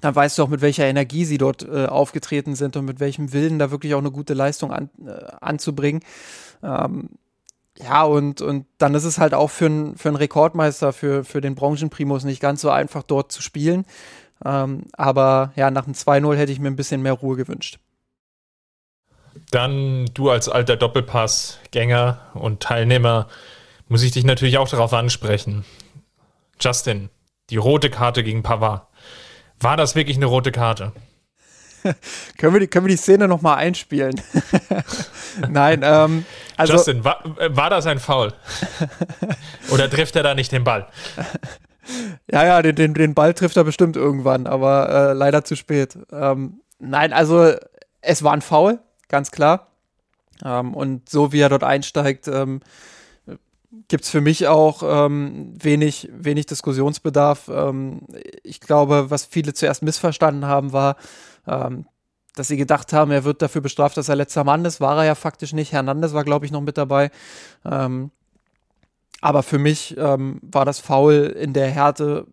[0.00, 3.32] dann weißt du auch, mit welcher Energie sie dort äh, aufgetreten sind und mit welchem
[3.32, 6.00] Willen da wirklich auch eine gute Leistung an, äh, anzubringen.
[6.62, 7.10] Ähm,
[7.82, 11.40] ja, und, und dann ist es halt auch für, ein, für einen Rekordmeister, für, für
[11.40, 13.84] den Branchenprimus nicht ganz so einfach dort zu spielen.
[14.44, 17.78] Ähm, aber ja, nach dem 2-0 hätte ich mir ein bisschen mehr Ruhe gewünscht.
[19.50, 23.28] Dann du als alter Doppelpass-Gänger und Teilnehmer
[23.88, 25.64] muss ich dich natürlich auch darauf ansprechen.
[26.60, 27.10] Justin,
[27.50, 28.86] die rote Karte gegen Pavard.
[29.58, 30.92] War das wirklich eine rote Karte?
[32.38, 34.20] können, wir die, können wir die Szene nochmal einspielen?
[35.48, 36.24] Nein, ähm,
[36.56, 36.74] also.
[36.74, 38.32] Justin, war, war das ein Foul?
[39.70, 40.86] Oder trifft er da nicht den Ball?
[42.30, 45.98] Ja, ja, den, den, den Ball trifft er bestimmt irgendwann, aber äh, leider zu spät.
[46.12, 47.52] Ähm, nein, also
[48.00, 49.68] es war ein Foul, ganz klar.
[50.44, 52.60] Ähm, und so wie er dort einsteigt, ähm,
[53.88, 57.48] gibt es für mich auch ähm, wenig, wenig Diskussionsbedarf.
[57.48, 58.02] Ähm,
[58.42, 60.96] ich glaube, was viele zuerst missverstanden haben, war,
[61.50, 61.86] ähm,
[62.36, 64.80] dass sie gedacht haben, er wird dafür bestraft, dass er letzter Mann ist.
[64.80, 65.72] War er ja faktisch nicht.
[65.72, 67.10] Hernandez war, glaube ich, noch mit dabei.
[67.64, 68.10] Ähm,
[69.20, 72.26] aber für mich ähm, war das Foul in der Härte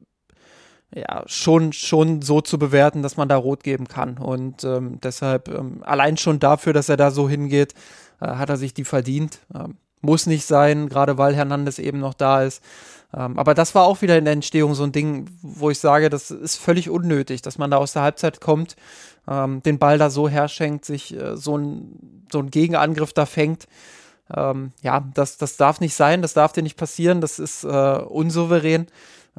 [0.95, 4.17] ja schon, schon so zu bewerten, dass man da rot geben kann.
[4.17, 7.73] Und ähm, deshalb ähm, allein schon dafür, dass er da so hingeht,
[8.21, 9.39] äh, hat er sich die verdient.
[9.53, 9.77] Ähm,
[10.07, 12.63] muss nicht sein, gerade weil Hernandez eben noch da ist.
[13.13, 16.09] Ähm, aber das war auch wieder in der Entstehung so ein Ding, wo ich sage,
[16.09, 18.77] das ist völlig unnötig, dass man da aus der Halbzeit kommt,
[19.27, 23.67] ähm, den Ball da so herschenkt, sich äh, so ein so ein Gegenangriff da fängt.
[24.35, 27.67] Ähm, ja, das, das darf nicht sein, das darf dir nicht passieren, das ist äh,
[27.67, 28.87] unsouverän.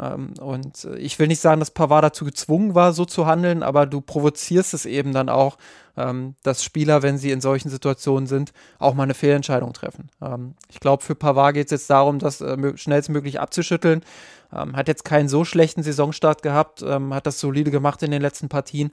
[0.01, 3.87] Ähm, und ich will nicht sagen, dass Pavard dazu gezwungen war, so zu handeln, aber
[3.87, 5.59] du provozierst es eben dann auch,
[5.97, 10.11] ähm, dass Spieler, wenn sie in solchen Situationen sind, auch mal eine Fehlentscheidung treffen.
[10.23, 14.03] Ähm, ich glaube, für Pavard geht es jetzt darum, das äh, schnellstmöglich abzuschütteln.
[14.51, 18.93] Hat jetzt keinen so schlechten Saisonstart gehabt, hat das solide gemacht in den letzten Partien.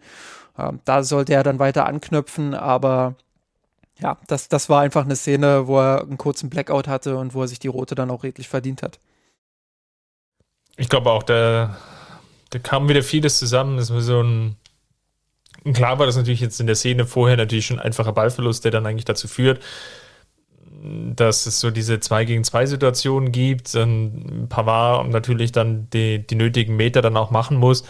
[0.84, 3.16] Da sollte er dann weiter anknüpfen, aber
[4.00, 7.44] ja, das, das war einfach eine Szene, wo er einen kurzen Blackout hatte und wo
[7.44, 9.00] er sich die rote dann auch redlich verdient hat.
[10.78, 11.78] Ich glaube auch, da,
[12.50, 13.78] da kam wieder vieles zusammen.
[13.78, 14.56] Das war so ein.
[15.74, 18.72] Klar war das natürlich jetzt in der Szene vorher natürlich schon ein einfacher Ballverlust, der
[18.72, 19.64] dann eigentlich dazu führt,
[21.16, 23.74] dass es so diese 2 gegen 2 Situationen gibt.
[23.74, 27.84] Dann Pavard natürlich dann die, die nötigen Meter dann auch machen muss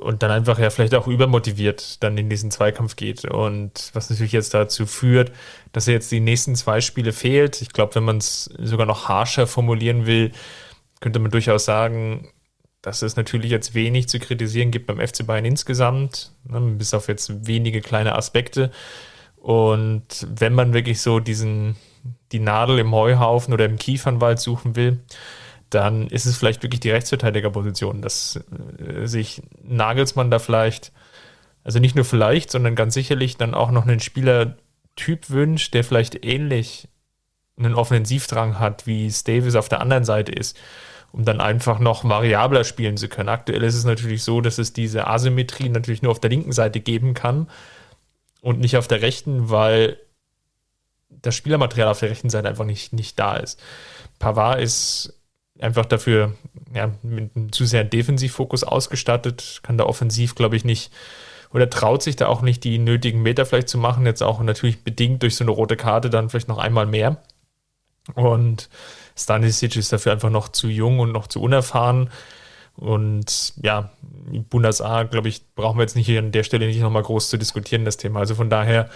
[0.00, 3.24] und dann einfach ja vielleicht auch übermotiviert dann in diesen Zweikampf geht.
[3.24, 5.32] Und was natürlich jetzt dazu führt,
[5.72, 7.60] dass er jetzt die nächsten zwei Spiele fehlt.
[7.60, 10.32] Ich glaube, wenn man es sogar noch harscher formulieren will,
[11.00, 12.28] könnte man durchaus sagen,
[12.82, 17.08] dass es natürlich jetzt wenig zu kritisieren gibt beim FC Bayern insgesamt, ne, bis auf
[17.08, 18.70] jetzt wenige kleine Aspekte.
[19.36, 21.76] Und wenn man wirklich so diesen,
[22.32, 25.00] die Nadel im Heuhaufen oder im Kiefernwald suchen will,
[25.70, 28.40] dann ist es vielleicht wirklich die Rechtsverteidigerposition, dass
[28.78, 30.92] äh, sich Nagelsmann da vielleicht,
[31.64, 36.24] also nicht nur vielleicht, sondern ganz sicherlich dann auch noch einen Spielertyp wünscht, der vielleicht
[36.24, 36.88] ähnlich
[37.58, 40.56] einen Offensivdrang hat, wie es Davis auf der anderen Seite ist,
[41.12, 43.28] um dann einfach noch variabler spielen zu können.
[43.28, 46.80] Aktuell ist es natürlich so, dass es diese Asymmetrie natürlich nur auf der linken Seite
[46.80, 47.48] geben kann
[48.40, 49.98] und nicht auf der rechten, weil
[51.08, 53.60] das Spielermaterial auf der rechten Seite einfach nicht, nicht da ist.
[54.18, 55.14] Pavard ist
[55.58, 56.34] einfach dafür
[56.74, 60.92] ja, mit einem zu sehr Defensivfokus ausgestattet, kann da offensiv, glaube ich, nicht
[61.52, 64.84] oder traut sich da auch nicht die nötigen Meter vielleicht zu machen, jetzt auch natürlich
[64.84, 67.22] bedingt durch so eine rote Karte dann vielleicht noch einmal mehr.
[68.14, 68.68] Und
[69.16, 72.10] Stanisic ist dafür einfach noch zu jung und noch zu unerfahren.
[72.76, 73.90] Und ja,
[74.50, 77.36] Bundesar, glaube ich, brauchen wir jetzt nicht hier an der Stelle nicht nochmal groß zu
[77.36, 78.20] diskutieren, das Thema.
[78.20, 78.88] Also von daher,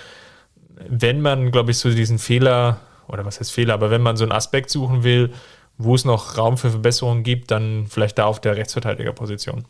[0.88, 4.24] wenn man, glaube ich, so diesen Fehler, oder was heißt Fehler, aber wenn man so
[4.24, 5.32] einen Aspekt suchen will,
[5.78, 9.64] wo es noch Raum für Verbesserungen gibt, dann vielleicht da auf der Rechtsverteidigerposition.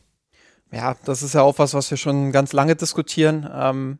[0.71, 3.49] Ja, das ist ja auch was, was wir schon ganz lange diskutieren.
[3.55, 3.99] Ähm,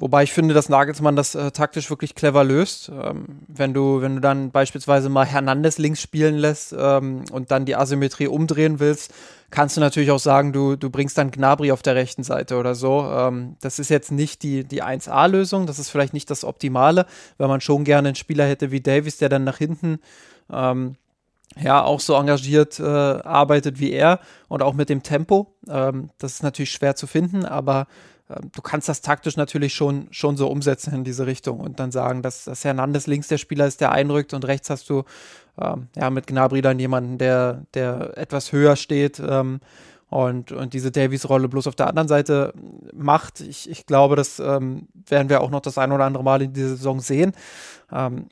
[0.00, 2.88] Wobei ich finde, dass Nagelsmann das äh, taktisch wirklich clever löst.
[2.88, 7.66] Ähm, wenn du, wenn du dann beispielsweise mal Hernandez links spielen lässt ähm, und dann
[7.66, 9.12] die Asymmetrie umdrehen willst,
[9.50, 12.74] kannst du natürlich auch sagen, du, du bringst dann Gnabry auf der rechten Seite oder
[12.74, 13.10] so.
[13.12, 17.04] Ähm, das ist jetzt nicht die, die 1A-Lösung, das ist vielleicht nicht das Optimale,
[17.36, 19.98] weil man schon gerne einen Spieler hätte wie Davis, der dann nach hinten
[20.50, 20.96] ähm,
[21.60, 25.52] ja auch so engagiert äh, arbeitet wie er und auch mit dem Tempo.
[25.68, 27.86] Ähm, das ist natürlich schwer zu finden, aber
[28.54, 32.22] du kannst das taktisch natürlich schon, schon so umsetzen in diese Richtung und dann sagen,
[32.22, 35.04] dass, dass Hernandez links der Spieler ist, der einrückt und rechts hast du
[35.60, 39.60] ähm, ja mit Gnabry dann jemanden, der, der etwas höher steht ähm,
[40.08, 42.52] und, und diese Davies-Rolle bloß auf der anderen Seite
[42.92, 43.40] macht.
[43.40, 46.52] Ich, ich glaube, das ähm, werden wir auch noch das ein oder andere Mal in
[46.52, 47.32] dieser Saison sehen.
[47.92, 48.28] Ähm,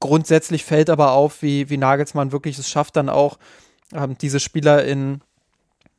[0.00, 3.38] grundsätzlich fällt aber auf, wie, wie Nagelsmann wirklich es schafft, dann auch
[3.92, 5.20] ähm, diese Spieler in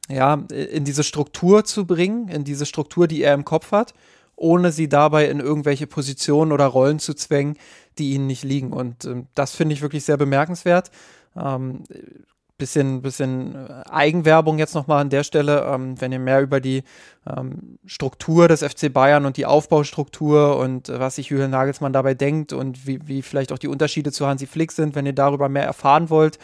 [0.09, 3.93] ja, in diese Struktur zu bringen, in diese Struktur, die er im Kopf hat,
[4.35, 7.57] ohne sie dabei in irgendwelche Positionen oder Rollen zu zwängen,
[7.97, 8.73] die ihnen nicht liegen.
[8.73, 10.91] Und ähm, das finde ich wirklich sehr bemerkenswert.
[11.35, 11.83] Ähm,
[12.61, 16.83] bisschen, bisschen äh, Eigenwerbung jetzt nochmal an der Stelle, ähm, wenn ihr mehr über die
[17.27, 22.13] ähm, Struktur des FC Bayern und die Aufbaustruktur und äh, was sich Julian Nagelsmann dabei
[22.13, 25.49] denkt und wie, wie vielleicht auch die Unterschiede zu Hansi Flick sind, wenn ihr darüber
[25.49, 26.37] mehr erfahren wollt,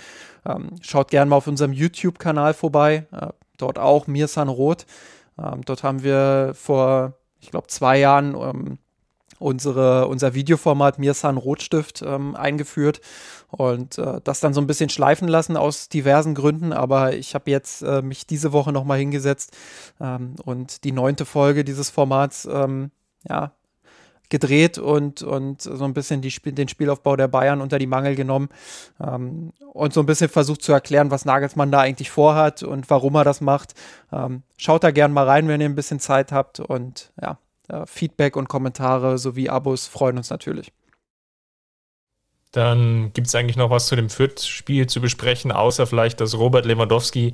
[0.46, 3.06] ähm, schaut gerne mal auf unserem YouTube-Kanal vorbei.
[3.12, 4.86] Äh, dort auch Mirsan Roth.
[5.38, 8.78] Ähm, dort haben wir vor, ich glaube, zwei Jahren ähm,
[9.40, 13.02] unsere, unser Videoformat Mirsan Rotstift ähm, eingeführt
[13.50, 16.74] und äh, das dann so ein bisschen schleifen lassen aus diversen Gründen.
[16.74, 19.56] Aber ich habe jetzt äh, mich diese Woche nochmal hingesetzt
[20.02, 22.92] ähm, und die neunte Folge dieses Formats ähm,
[23.28, 23.52] ja,
[24.30, 28.50] gedreht und, und so ein bisschen die, den Spielaufbau der Bayern unter die Mangel genommen
[29.02, 33.16] ähm, und so ein bisschen versucht zu erklären, was Nagelsmann da eigentlich vorhat und warum
[33.16, 33.74] er das macht.
[34.12, 37.38] Ähm, schaut da gern mal rein, wenn ihr ein bisschen Zeit habt und ja,
[37.70, 40.72] äh, Feedback und Kommentare sowie Abos freuen uns natürlich.
[42.52, 46.66] Dann gibt es eigentlich noch was zu dem Fürth-Spiel zu besprechen, außer vielleicht, dass Robert
[46.66, 47.34] Lewandowski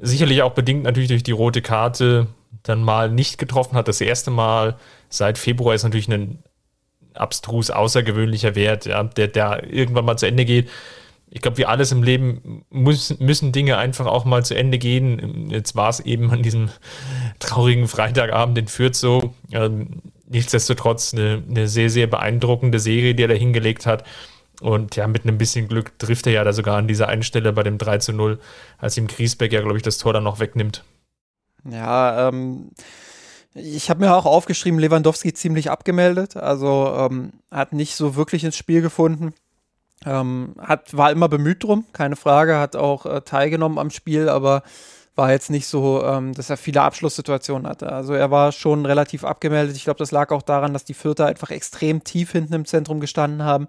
[0.00, 2.26] sicherlich auch bedingt natürlich durch die rote Karte
[2.68, 3.88] dann mal nicht getroffen hat.
[3.88, 4.76] Das erste Mal
[5.08, 6.42] seit Februar ist natürlich ein
[7.14, 10.68] abstrus außergewöhnlicher Wert, ja, der, der irgendwann mal zu Ende geht.
[11.28, 15.50] Ich glaube, wie alles im Leben muss, müssen Dinge einfach auch mal zu Ende gehen.
[15.50, 16.70] Jetzt war es eben an diesem
[17.40, 19.34] traurigen Freitagabend in Fürth so.
[19.52, 24.04] Ähm, nichtsdestotrotz eine, eine sehr, sehr beeindruckende Serie, die er da hingelegt hat.
[24.60, 27.52] Und ja, mit einem bisschen Glück trifft er ja da sogar an dieser einen Stelle
[27.52, 28.38] bei dem 3 zu 0,
[28.78, 30.82] als ihm Griesbeck ja, glaube ich, das Tor dann noch wegnimmt.
[31.70, 32.70] Ja, ähm,
[33.54, 36.36] ich habe mir auch aufgeschrieben, Lewandowski ziemlich abgemeldet.
[36.36, 39.32] Also ähm, hat nicht so wirklich ins Spiel gefunden.
[40.04, 44.62] Ähm, hat, war immer bemüht drum, keine Frage, hat auch äh, teilgenommen am Spiel, aber
[45.14, 47.90] war jetzt nicht so, ähm, dass er viele Abschlusssituationen hatte.
[47.90, 49.74] Also er war schon relativ abgemeldet.
[49.74, 53.00] Ich glaube, das lag auch daran, dass die Vierter einfach extrem tief hinten im Zentrum
[53.00, 53.68] gestanden haben.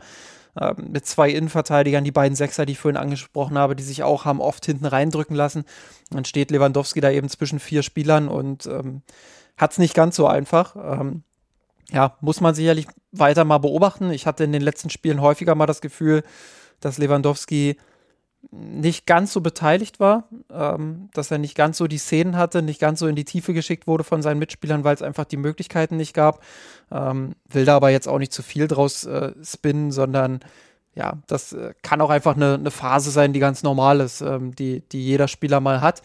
[0.59, 4.25] Ähm, mit zwei Innenverteidigern, die beiden Sechser, die ich vorhin angesprochen habe, die sich auch
[4.25, 5.65] haben oft hinten reindrücken lassen.
[6.09, 9.01] Dann steht Lewandowski da eben zwischen vier Spielern und ähm,
[9.57, 10.75] hat es nicht ganz so einfach.
[10.75, 11.23] Ähm,
[11.91, 14.11] ja, muss man sicherlich weiter mal beobachten.
[14.11, 16.23] Ich hatte in den letzten Spielen häufiger mal das Gefühl,
[16.79, 17.77] dass Lewandowski
[18.51, 22.79] nicht ganz so beteiligt war, ähm, dass er nicht ganz so die Szenen hatte, nicht
[22.79, 25.97] ganz so in die Tiefe geschickt wurde von seinen Mitspielern, weil es einfach die Möglichkeiten
[25.97, 26.41] nicht gab.
[26.91, 30.39] Ähm, will da aber jetzt auch nicht zu viel draus äh, spinnen, sondern
[30.95, 34.55] ja, das äh, kann auch einfach eine, eine, Phase sein, die ganz normal ist, ähm,
[34.55, 36.01] die, die jeder Spieler mal hat.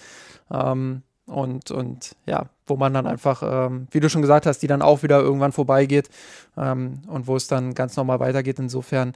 [0.51, 4.67] Ähm, und, und ja, wo man dann einfach, ähm, wie du schon gesagt hast, die
[4.67, 6.11] dann auch wieder irgendwann vorbeigeht
[6.57, 8.59] ähm, und wo es dann ganz normal weitergeht.
[8.59, 9.15] Insofern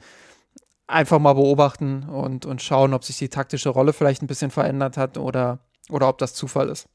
[0.86, 4.96] einfach mal beobachten und, und schauen, ob sich die taktische Rolle vielleicht ein bisschen verändert
[4.96, 5.58] hat oder,
[5.90, 6.88] oder ob das Zufall ist.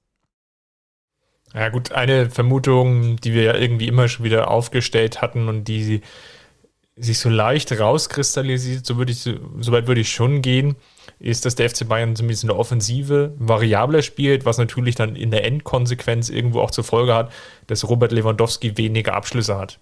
[1.53, 6.01] Ja gut, eine Vermutung, die wir ja irgendwie immer schon wieder aufgestellt hatten und die
[6.95, 10.75] sich so leicht rauskristallisiert, so würde ich, so weit würde ich schon gehen,
[11.19, 15.31] ist, dass der FC Bayern zumindest in der Offensive variabler spielt, was natürlich dann in
[15.31, 17.31] der Endkonsequenz irgendwo auch zur Folge hat,
[17.67, 19.79] dass Robert Lewandowski weniger Abschlüsse hat.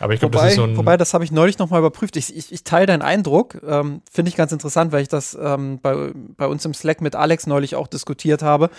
[0.00, 0.76] Aber ich glaube, das ist so ein.
[0.76, 2.16] Wobei, das habe ich neulich nochmal überprüft.
[2.16, 3.60] Ich, ich, ich teile deinen Eindruck.
[3.66, 7.16] Ähm, Finde ich ganz interessant, weil ich das ähm, bei, bei uns im Slack mit
[7.16, 8.70] Alex neulich auch diskutiert habe.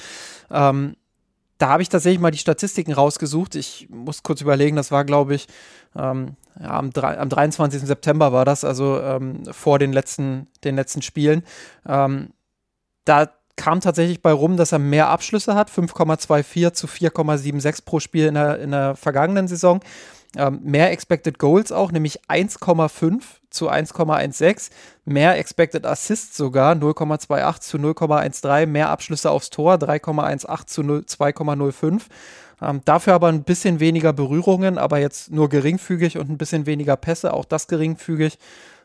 [0.52, 0.96] Ähm,
[1.60, 3.56] da habe ich tatsächlich mal die Statistiken rausgesucht.
[3.56, 5.48] Ich muss kurz überlegen, das war, glaube ich,
[5.96, 7.82] ähm, ja, am, am 23.
[7.82, 11.44] September war das, also ähm, vor den letzten, den letzten Spielen.
[11.86, 12.30] Ähm,
[13.04, 18.28] da kam tatsächlich bei rum, dass er mehr Abschlüsse hat, 5,24 zu 4,76 pro Spiel
[18.28, 19.82] in der, in der vergangenen Saison.
[20.38, 24.70] Ähm, mehr Expected Goals auch, nämlich 1,5 zu 1,16.
[25.06, 28.68] Mehr Expected Assists sogar, 0,28 zu 0,13.
[28.68, 32.02] Mehr Abschlüsse aufs Tor, 3,18 zu 2,05.
[32.62, 36.96] Ähm, dafür aber ein bisschen weniger Berührungen, aber jetzt nur geringfügig und ein bisschen weniger
[36.96, 38.38] Pässe, auch das geringfügig.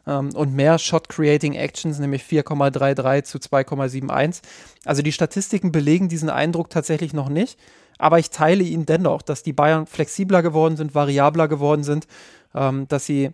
[0.07, 4.43] Ähm, und mehr Shot-Creating Actions, nämlich 4,33 zu 2,71.
[4.85, 7.59] Also die Statistiken belegen diesen Eindruck tatsächlich noch nicht.
[7.99, 12.07] Aber ich teile ihn dennoch, dass die Bayern flexibler geworden sind, variabler geworden sind,
[12.55, 13.31] ähm, dass sie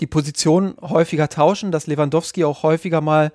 [0.00, 3.32] die Position häufiger tauschen, dass Lewandowski auch häufiger mal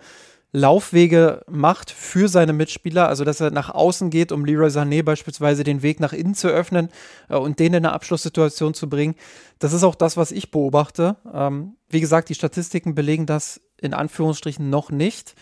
[0.53, 5.63] Laufwege macht für seine Mitspieler, also dass er nach außen geht, um Leroy Sané beispielsweise
[5.63, 6.89] den Weg nach innen zu öffnen
[7.29, 9.15] äh, und den in eine Abschlusssituation zu bringen.
[9.59, 11.17] Das ist auch das, was ich beobachte.
[11.33, 15.35] Ähm, wie gesagt, die Statistiken belegen das in Anführungsstrichen noch nicht,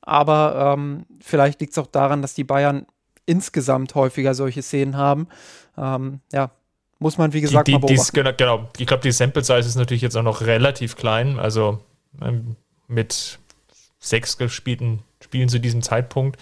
[0.00, 2.86] aber ähm, vielleicht liegt es auch daran, dass die Bayern
[3.26, 5.28] insgesamt häufiger solche Szenen haben.
[5.76, 6.50] Ähm, ja,
[6.98, 8.14] muss man, wie gesagt, die, die, mal beobachten.
[8.14, 11.38] Dies, genau, ich glaube, die Sample Size ist natürlich jetzt auch noch relativ klein.
[11.38, 11.80] Also
[12.20, 12.56] ähm,
[12.88, 13.38] mit
[14.02, 16.38] sechs gespielten Spielen zu diesem Zeitpunkt.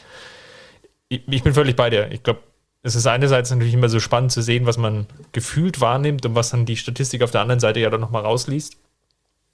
[1.08, 2.10] Ich, ich bin völlig bei dir.
[2.10, 2.40] Ich glaube,
[2.82, 6.50] es ist einerseits natürlich immer so spannend zu sehen, was man gefühlt wahrnimmt und was
[6.50, 8.76] dann die Statistik auf der anderen Seite ja dann nochmal rausliest.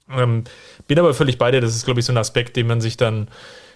[0.08, 0.44] Ähm,
[0.86, 1.60] bin aber völlig bei dir.
[1.60, 3.28] Das ist, glaube ich, so ein Aspekt, den man sich dann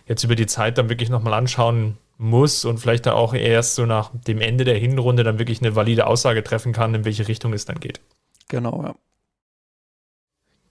[0.06, 3.86] jetzt über die Zeit dann wirklich nochmal anschauen muss und vielleicht da auch erst so
[3.86, 7.52] nach dem Ende der Hinrunde dann wirklich eine valide Aussage treffen kann, in welche Richtung
[7.52, 8.00] es dann geht.
[8.48, 8.94] Genau, ja.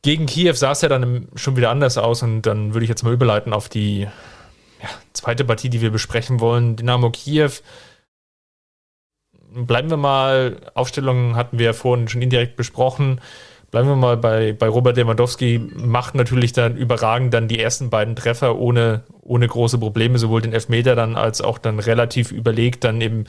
[0.01, 3.03] Gegen Kiew sah es ja dann schon wieder anders aus und dann würde ich jetzt
[3.03, 6.77] mal überleiten auf die ja, zweite Partie, die wir besprechen wollen.
[6.77, 7.51] Dynamo Kiew.
[9.51, 13.19] Bleiben wir mal, Aufstellungen hatten wir ja vorhin schon indirekt besprochen.
[13.71, 18.15] Bleiben wir mal bei, bei Robert Lewandowski, macht natürlich dann überragend dann die ersten beiden
[18.15, 23.01] Treffer ohne, ohne große Probleme, sowohl den Elfmeter dann als auch dann relativ überlegt, dann
[23.01, 23.25] im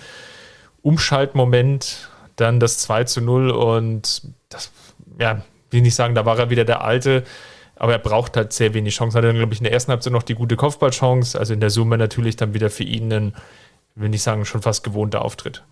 [0.83, 4.73] Umschaltmoment dann das 2 zu 0 und das,
[5.19, 7.25] ja, will nicht sagen, da war er wieder der Alte,
[7.77, 9.17] aber er braucht halt sehr wenig Chancen.
[9.17, 11.71] Hatte dann, glaube ich, in der ersten Halbzeit noch die gute Kopfballchance, also in der
[11.71, 13.35] Summe natürlich dann wieder für ihn ein,
[13.95, 15.65] will nicht sagen, schon fast gewohnter Auftritt.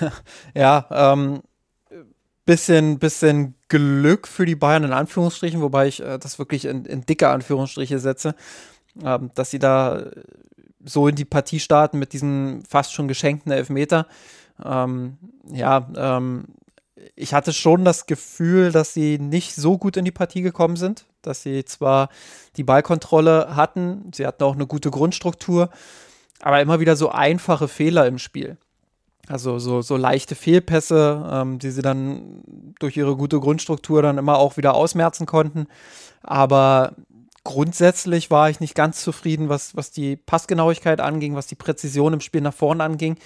[0.54, 1.42] ja, ähm,
[2.44, 7.06] bisschen, bisschen Glück für die Bayern in Anführungsstrichen, wobei ich äh, das wirklich in, in
[7.06, 8.34] dicke Anführungsstriche setze,
[9.02, 10.10] ähm, dass sie da
[10.84, 14.06] so in die Partie starten mit diesem fast schon geschenkten Elfmeter.
[14.64, 15.18] Ähm,
[15.52, 16.46] ja, ähm,
[17.16, 21.06] ich hatte schon das Gefühl, dass sie nicht so gut in die Partie gekommen sind,
[21.22, 22.08] dass sie zwar
[22.56, 25.70] die Ballkontrolle hatten, sie hatten auch eine gute Grundstruktur,
[26.40, 28.56] aber immer wieder so einfache Fehler im Spiel.
[29.28, 32.42] Also so, so leichte Fehlpässe, ähm, die sie dann
[32.80, 35.66] durch ihre gute Grundstruktur dann immer auch wieder ausmerzen konnten.
[36.22, 36.94] Aber
[37.44, 42.20] grundsätzlich war ich nicht ganz zufrieden, was, was die Passgenauigkeit anging, was die Präzision im
[42.20, 43.18] Spiel nach vorne anging.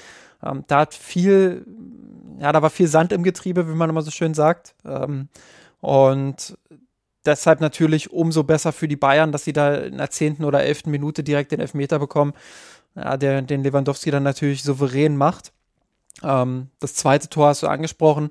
[0.42, 1.64] Ähm, da hat viel,
[2.38, 4.74] ja, da war viel Sand im Getriebe, wie man immer so schön sagt.
[4.84, 5.28] Ähm,
[5.80, 6.56] und
[7.26, 10.90] deshalb natürlich umso besser für die Bayern, dass sie da in der zehnten oder elften
[10.90, 12.32] Minute direkt den Elfmeter bekommen,
[12.94, 15.52] ja, der den Lewandowski dann natürlich souverän macht.
[16.22, 18.30] Ähm, das zweite Tor hast du angesprochen,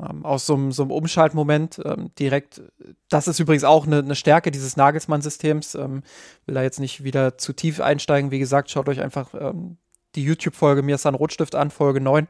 [0.00, 2.62] ähm, aus so einem, so einem Umschaltmoment ähm, direkt.
[3.08, 5.74] Das ist übrigens auch eine, eine Stärke dieses Nagelsmann-Systems.
[5.74, 6.02] Ähm,
[6.46, 8.30] will da jetzt nicht wieder zu tief einsteigen.
[8.30, 9.76] Wie gesagt, schaut euch einfach ähm,
[10.14, 12.28] die YouTube-Folge Mir ist ein Rotstift an, Folge 9.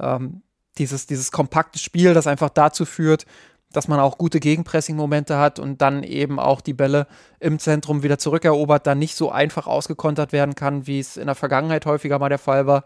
[0.00, 0.42] Ähm,
[0.78, 3.26] dieses, dieses kompakte Spiel, das einfach dazu führt,
[3.72, 7.06] dass man auch gute Gegenpressing-Momente hat und dann eben auch die Bälle
[7.38, 11.34] im Zentrum wieder zurückerobert, dann nicht so einfach ausgekontert werden kann, wie es in der
[11.34, 12.84] Vergangenheit häufiger mal der Fall war.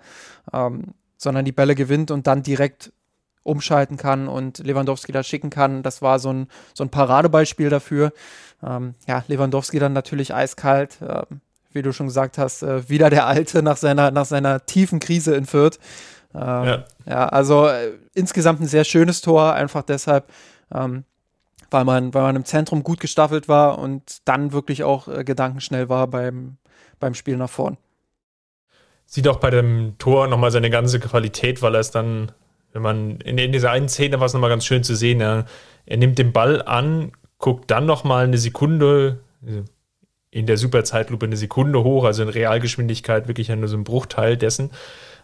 [0.53, 2.93] Ähm, sondern die Bälle gewinnt und dann direkt
[3.45, 5.83] umschalten kann und Lewandowski da schicken kann.
[5.83, 8.13] Das war so ein, so ein Paradebeispiel dafür.
[8.63, 11.23] Ähm, ja, Lewandowski dann natürlich eiskalt, äh,
[11.73, 15.35] wie du schon gesagt hast, äh, wieder der Alte nach seiner, nach seiner tiefen Krise
[15.35, 15.79] in Fürth.
[16.35, 16.85] Ähm, ja.
[17.07, 17.29] ja.
[17.29, 20.31] also äh, insgesamt ein sehr schönes Tor, einfach deshalb,
[20.75, 21.05] ähm,
[21.71, 25.89] weil, man, weil man im Zentrum gut gestaffelt war und dann wirklich auch äh, gedankenschnell
[25.89, 26.57] war beim,
[27.01, 27.77] beim Spiel nach vorn.
[29.07, 32.33] Sieht auch bei dem Tor nochmal seine ganze Qualität, weil er es dann,
[32.73, 35.45] wenn man in, in dieser einen Szene war es nochmal ganz schön zu sehen, er,
[35.85, 39.19] er nimmt den Ball an, guckt dann nochmal eine Sekunde,
[40.31, 44.71] in der Superzeitlupe eine Sekunde hoch, also in Realgeschwindigkeit wirklich nur so ein Bruchteil dessen.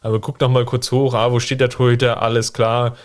[0.01, 2.97] Aber guckt nochmal kurz hoch, ah, wo steht der Torhüter, alles klar,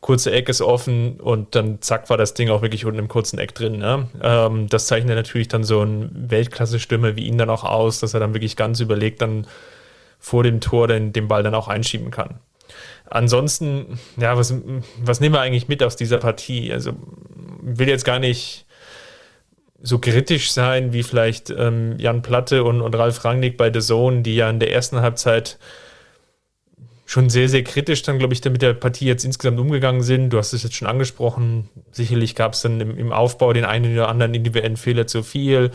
[0.00, 3.38] kurze Eck ist offen und dann zack war das Ding auch wirklich unten im kurzen
[3.38, 3.78] Eck drin.
[3.78, 4.08] Ne?
[4.22, 8.20] Ähm, das zeichnet natürlich dann so ein Weltklasse-Stimme wie ihn dann auch aus, dass er
[8.20, 9.46] dann wirklich ganz überlegt dann
[10.18, 12.40] vor dem Tor den, den Ball dann auch einschieben kann.
[13.08, 14.54] Ansonsten, ja, was,
[15.02, 16.72] was nehmen wir eigentlich mit aus dieser Partie?
[16.72, 16.92] Also,
[17.60, 18.66] will jetzt gar nicht
[19.82, 24.22] so kritisch sein wie vielleicht ähm, Jan Platte und, und Ralf Rangnick bei The Zone,
[24.22, 25.58] die ja in der ersten Halbzeit
[27.06, 30.30] schon sehr, sehr kritisch dann, glaube ich, mit der Partie jetzt insgesamt umgegangen sind.
[30.30, 31.70] Du hast es jetzt schon angesprochen.
[31.92, 35.70] Sicherlich gab es dann im, im, Aufbau den einen oder anderen individuellen Fehler zu viel.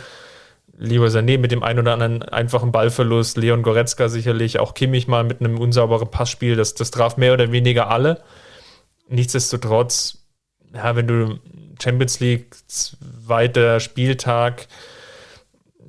[0.78, 5.24] Lieber Sané mit dem einen oder anderen einfachen Ballverlust, Leon Goretzka sicherlich, auch Kimmich mal
[5.24, 6.58] mit einem unsauberen Passspiel.
[6.58, 8.22] Das, das traf mehr oder weniger alle.
[9.08, 10.18] Nichtsdestotrotz,
[10.74, 11.40] ja, wenn du
[11.82, 14.68] Champions League, zweiter Spieltag,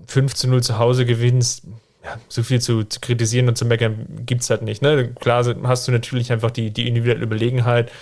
[0.06, 1.64] 5 zu 0 zu Hause gewinnst,
[2.04, 4.82] ja, so viel zu, zu, kritisieren und zu meckern gibt es halt nicht.
[4.82, 5.14] Ne?
[5.20, 7.92] Klar hast du natürlich einfach die, die individuelle Überlegenheit,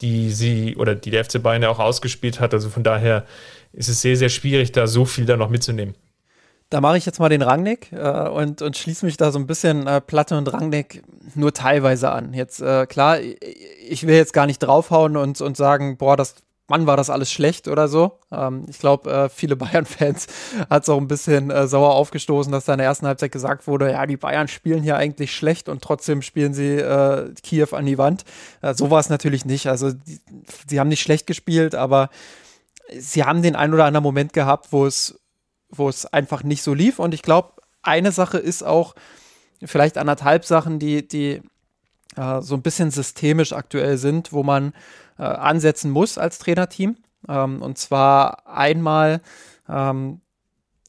[0.00, 2.54] die sie oder die der FC Bayern ja auch ausgespielt hat.
[2.54, 3.26] Also von daher
[3.72, 5.94] ist es sehr, sehr schwierig, da so viel da noch mitzunehmen.
[6.70, 9.46] Da mache ich jetzt mal den Rangnick äh, und, und schließe mich da so ein
[9.48, 11.02] bisschen äh, Platte und Rangnick
[11.34, 12.32] nur teilweise an.
[12.32, 16.36] Jetzt, äh, klar, ich will jetzt gar nicht draufhauen und, und sagen, boah, das
[16.70, 18.18] Mann, war das alles schlecht oder so.
[18.30, 20.28] Ähm, ich glaube, äh, viele Bayern-Fans
[20.70, 23.66] hat es auch ein bisschen äh, sauer aufgestoßen, dass da in der ersten Halbzeit gesagt
[23.66, 27.86] wurde, ja, die Bayern spielen hier eigentlich schlecht und trotzdem spielen sie äh, Kiew an
[27.86, 28.24] die Wand.
[28.62, 29.66] Äh, so war es natürlich nicht.
[29.66, 30.20] Also die,
[30.66, 32.08] sie haben nicht schlecht gespielt, aber
[32.96, 35.20] sie haben den ein oder anderen Moment gehabt, wo es,
[35.68, 36.98] wo es einfach nicht so lief.
[36.98, 37.52] Und ich glaube,
[37.82, 38.94] eine Sache ist auch,
[39.64, 41.42] vielleicht anderthalb Sachen, die, die
[42.16, 44.72] äh, so ein bisschen systemisch aktuell sind, wo man
[45.20, 46.96] äh, ansetzen muss als Trainerteam.
[47.28, 49.20] Ähm, und zwar einmal
[49.68, 50.22] ähm,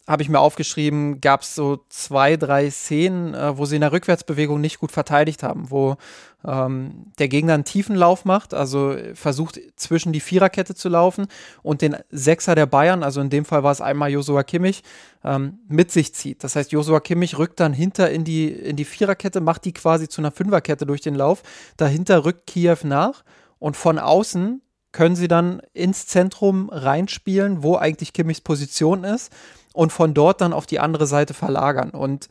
[0.08, 3.92] habe ich mir aufgeschrieben, gab es so zwei, drei Szenen, äh, wo sie in der
[3.92, 5.98] Rückwärtsbewegung nicht gut verteidigt haben, wo
[6.44, 11.28] ähm, der Gegner einen tiefen Lauf macht, also versucht zwischen die Viererkette zu laufen
[11.62, 14.84] und den Sechser der Bayern, also in dem Fall war es einmal Josua Kimmich,
[15.24, 16.44] ähm, mit sich zieht.
[16.44, 20.08] Das heißt, Josua Kimmich rückt dann hinter in die, in die Viererkette, macht die quasi
[20.08, 21.44] zu einer Fünferkette durch den Lauf.
[21.78, 23.24] Dahinter rückt Kiew nach
[23.62, 24.60] und von außen
[24.92, 29.32] können sie dann ins Zentrum reinspielen, wo eigentlich Kimmichs Position ist
[29.72, 31.92] und von dort dann auf die andere Seite verlagern.
[31.92, 32.28] Und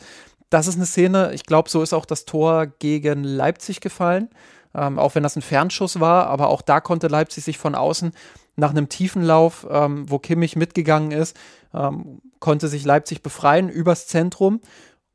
[0.50, 4.28] das ist eine Szene, ich glaube, so ist auch das Tor gegen Leipzig gefallen,
[4.74, 8.10] ähm, auch wenn das ein Fernschuss war, aber auch da konnte Leipzig sich von außen
[8.56, 11.36] nach einem tiefen Lauf, ähm, wo Kimmich mitgegangen ist,
[11.72, 14.60] ähm, konnte sich Leipzig befreien übers Zentrum.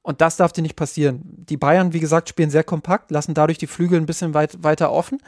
[0.01, 1.21] Und das darf dir nicht passieren.
[1.25, 4.91] Die Bayern, wie gesagt, spielen sehr kompakt, lassen dadurch die Flügel ein bisschen weit, weiter
[4.91, 5.19] offen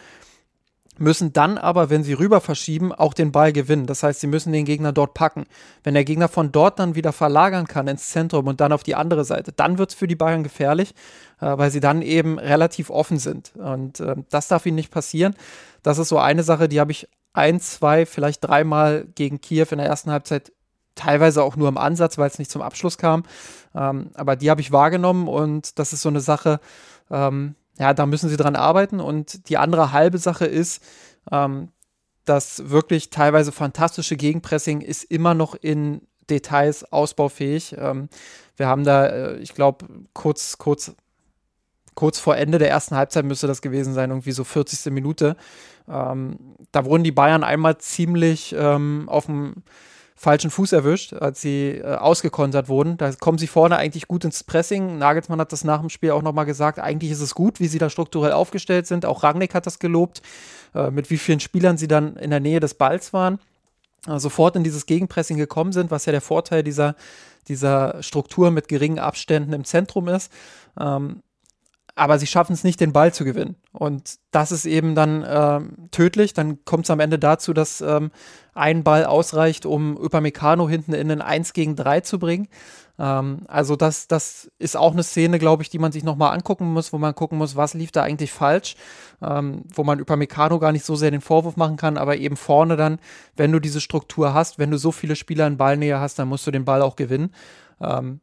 [1.00, 3.86] müssen dann aber, wenn sie rüber verschieben, auch den Ball gewinnen.
[3.86, 5.46] Das heißt, sie müssen den Gegner dort packen.
[5.84, 8.96] Wenn der Gegner von dort dann wieder verlagern kann ins Zentrum und dann auf die
[8.96, 10.94] andere Seite, dann wird es für die Bayern gefährlich,
[11.40, 13.54] äh, weil sie dann eben relativ offen sind.
[13.56, 15.36] Und äh, das darf ihnen nicht passieren.
[15.84, 19.78] Das ist so eine Sache, die habe ich ein, zwei, vielleicht dreimal gegen Kiew in
[19.78, 20.52] der ersten Halbzeit
[20.96, 23.24] teilweise auch nur im Ansatz, weil es nicht zum Abschluss kam.
[23.76, 26.60] Ähm, aber die habe ich wahrgenommen und das ist so eine Sache,
[27.12, 29.00] ähm, ja, da müssen sie dran arbeiten.
[29.00, 30.82] Und die andere halbe Sache ist,
[31.32, 31.70] ähm,
[32.26, 37.76] das wirklich teilweise fantastische Gegenpressing ist immer noch in Details ausbaufähig.
[37.78, 38.10] Ähm,
[38.58, 40.94] wir haben da, äh, ich glaube, kurz, kurz,
[41.96, 44.92] kurz vor Ende der ersten Halbzeit müsste das gewesen sein, irgendwie so 40.
[44.92, 45.38] Minute.
[45.88, 46.38] Ähm,
[46.72, 49.64] da wurden die Bayern einmal ziemlich ähm, auf dem
[50.20, 52.98] falschen Fuß erwischt, als sie äh, ausgekontert wurden.
[52.98, 54.98] Da kommen sie vorne eigentlich gut ins Pressing.
[54.98, 56.80] Nagelsmann hat das nach dem Spiel auch nochmal gesagt.
[56.80, 59.06] Eigentlich ist es gut, wie sie da strukturell aufgestellt sind.
[59.06, 60.24] Auch Rangnick hat das gelobt,
[60.74, 63.40] äh, mit wie vielen Spielern sie dann in der Nähe des Balls waren.
[64.08, 66.96] Äh, sofort in dieses Gegenpressing gekommen sind, was ja der Vorteil dieser,
[67.48, 70.32] dieser Struktur mit geringen Abständen im Zentrum ist.
[70.80, 71.22] Ähm,
[71.98, 73.56] aber sie schaffen es nicht, den Ball zu gewinnen.
[73.72, 76.34] Und das ist eben dann ähm, tödlich.
[76.34, 78.12] Dann kommt es am Ende dazu, dass ähm,
[78.54, 82.50] ein Ball ausreicht, um Upamecano hinten in einen 1 gegen 3 zu bringen.
[83.00, 86.72] Ähm, also das, das ist auch eine Szene, glaube ich, die man sich nochmal angucken
[86.72, 88.76] muss, wo man gucken muss, was lief da eigentlich falsch,
[89.24, 92.78] ähm, wo man Upamecano gar nicht so sehr den Vorwurf machen kann, aber eben vorne
[92.78, 93.00] dann,
[93.36, 96.46] wenn du diese Struktur hast, wenn du so viele Spieler in Ballnähe hast, dann musst
[96.46, 97.34] du den Ball auch gewinnen.
[97.82, 98.22] Ähm,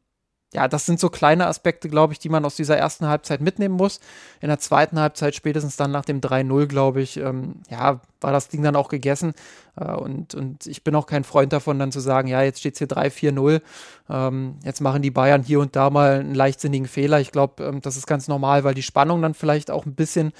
[0.54, 3.74] ja, das sind so kleine Aspekte, glaube ich, die man aus dieser ersten Halbzeit mitnehmen
[3.74, 3.98] muss.
[4.40, 8.48] In der zweiten Halbzeit, spätestens dann nach dem 3-0, glaube ich, ähm, ja, war das
[8.48, 9.34] Ding dann auch gegessen.
[9.76, 12.74] Äh, und, und ich bin auch kein Freund davon, dann zu sagen, ja, jetzt steht
[12.74, 13.62] es hier 3-4-0.
[14.08, 17.18] Ähm, jetzt machen die Bayern hier und da mal einen leichtsinnigen Fehler.
[17.18, 20.32] Ich glaube, ähm, das ist ganz normal, weil die Spannung dann vielleicht auch ein bisschen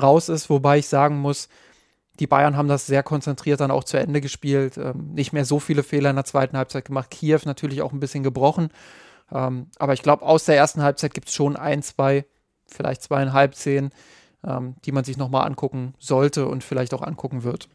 [0.00, 1.48] raus ist, wobei ich sagen muss,
[2.20, 4.76] die Bayern haben das sehr konzentriert dann auch zu Ende gespielt.
[4.76, 7.10] Ähm, nicht mehr so viele Fehler in der zweiten Halbzeit gemacht.
[7.10, 8.68] Kiew natürlich auch ein bisschen gebrochen.
[9.30, 12.24] Ähm, aber ich glaube, aus der ersten Halbzeit gibt es schon ein, zwei,
[12.66, 13.90] vielleicht zweieinhalb Szenen,
[14.44, 17.68] ähm, die man sich nochmal angucken sollte und vielleicht auch angucken wird.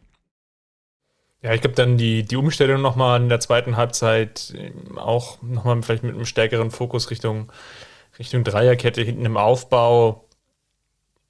[1.41, 5.81] Ja, ich glaube dann die, die Umstellung nochmal in der zweiten Halbzeit ähm, auch nochmal
[5.83, 7.51] vielleicht mit einem stärkeren Fokus Richtung,
[8.17, 10.27] Richtung Dreierkette hinten im Aufbau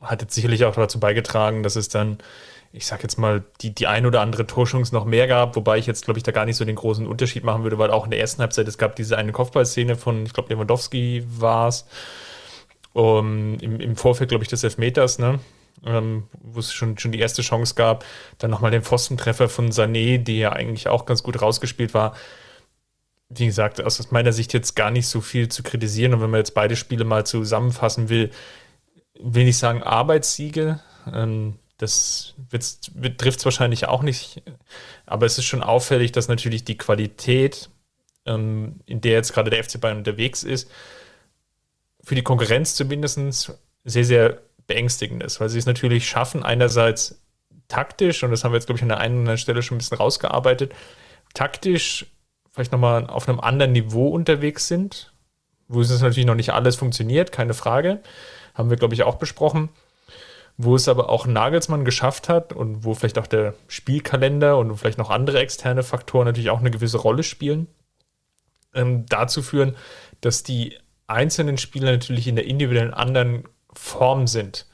[0.01, 2.20] hat jetzt sicherlich auch dazu beigetragen, dass es dann
[2.72, 5.86] ich sag jetzt mal, die, die ein oder andere Torschance noch mehr gab, wobei ich
[5.86, 8.11] jetzt, glaube ich, da gar nicht so den großen Unterschied machen würde, weil auch in
[8.11, 11.86] der ersten Halbzeit, es gab diese eine Kopfballszene von, ich glaube, Lewandowski war es,
[12.93, 15.39] um, im, im Vorfeld, glaube ich, des Elfmeters, ne?
[15.86, 18.03] Ähm, wo es schon, schon die erste Chance gab.
[18.39, 22.15] Dann nochmal den Pfostentreffer von Sané, der ja eigentlich auch ganz gut rausgespielt war.
[23.30, 26.15] Wie gesagt, aus meiner Sicht jetzt gar nicht so viel zu kritisieren.
[26.15, 28.32] Und wenn man jetzt beide Spiele mal zusammenfassen will,
[29.20, 30.80] will ich sagen Arbeitssiege.
[31.13, 32.34] Ähm, das
[33.17, 34.41] trifft es wahrscheinlich auch nicht,
[35.05, 37.69] aber es ist schon auffällig, dass natürlich die Qualität,
[38.25, 40.69] ähm, in der jetzt gerade der FC Bayern unterwegs ist,
[42.03, 43.53] für die Konkurrenz zumindest
[43.84, 47.21] sehr, sehr beängstigend ist, weil sie es natürlich schaffen, einerseits
[47.67, 49.75] taktisch, und das haben wir jetzt, glaube ich, an der einen oder anderen Stelle schon
[49.75, 50.73] ein bisschen rausgearbeitet,
[51.34, 52.07] taktisch
[52.51, 55.13] vielleicht nochmal auf einem anderen Niveau unterwegs sind,
[55.67, 58.01] wo es natürlich noch nicht alles funktioniert, keine Frage.
[58.55, 59.69] Haben wir, glaube ich, auch besprochen
[60.57, 64.97] wo es aber auch Nagelsmann geschafft hat und wo vielleicht auch der Spielkalender und vielleicht
[64.97, 67.67] noch andere externe Faktoren natürlich auch eine gewisse Rolle spielen,
[68.73, 69.75] ähm, dazu führen,
[70.21, 73.43] dass die einzelnen Spieler natürlich in der individuellen anderen
[73.73, 74.65] Form sind.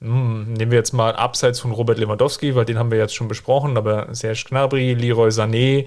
[0.00, 3.28] Hm, nehmen wir jetzt mal abseits von Robert Lewandowski, weil den haben wir jetzt schon
[3.28, 5.86] besprochen, aber Serge Gnabry, Leroy Sané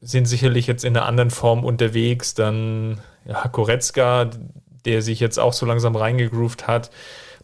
[0.00, 2.34] sind sicherlich jetzt in einer anderen Form unterwegs.
[2.34, 4.30] Dann ja, Koretzka,
[4.84, 6.90] der sich jetzt auch so langsam reingegroovt hat.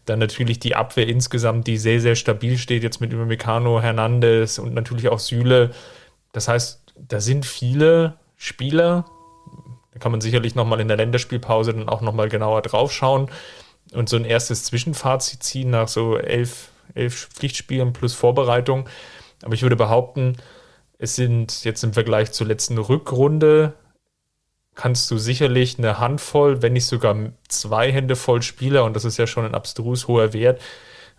[0.09, 4.73] Dann natürlich die Abwehr insgesamt, die sehr, sehr stabil steht, jetzt mit Meccano, Hernandez und
[4.73, 5.71] natürlich auch Süle.
[6.33, 9.05] Das heißt, da sind viele Spieler.
[9.93, 13.31] Da kann man sicherlich nochmal in der Länderspielpause dann auch nochmal genauer drauf schauen
[13.93, 18.89] und so ein erstes Zwischenfazit ziehen nach so elf, elf Pflichtspielen plus Vorbereitung.
[19.43, 20.37] Aber ich würde behaupten,
[20.99, 23.75] es sind jetzt im Vergleich zur letzten Rückrunde
[24.79, 27.17] kannst du sicherlich eine Handvoll, wenn nicht sogar
[27.49, 30.61] zwei Hände voll Spieler, und das ist ja schon ein abstrus hoher Wert,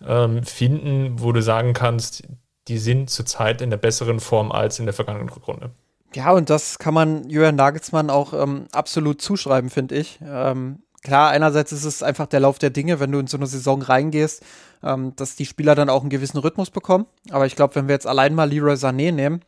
[0.07, 2.23] ähm, finden, wo du sagen kannst,
[2.69, 5.71] die sind zurzeit in der besseren Form als in der vergangenen Rückrunde.
[6.15, 10.19] Ja, und das kann man Jürgen Nagelsmann auch ähm, absolut zuschreiben, finde ich.
[10.25, 13.45] Ähm, klar, einerseits ist es einfach der Lauf der Dinge, wenn du in so eine
[13.45, 14.41] Saison reingehst,
[14.83, 17.07] ähm, dass die Spieler dann auch einen gewissen Rhythmus bekommen.
[17.29, 19.41] Aber ich glaube, wenn wir jetzt allein mal Leroy Sané nehmen,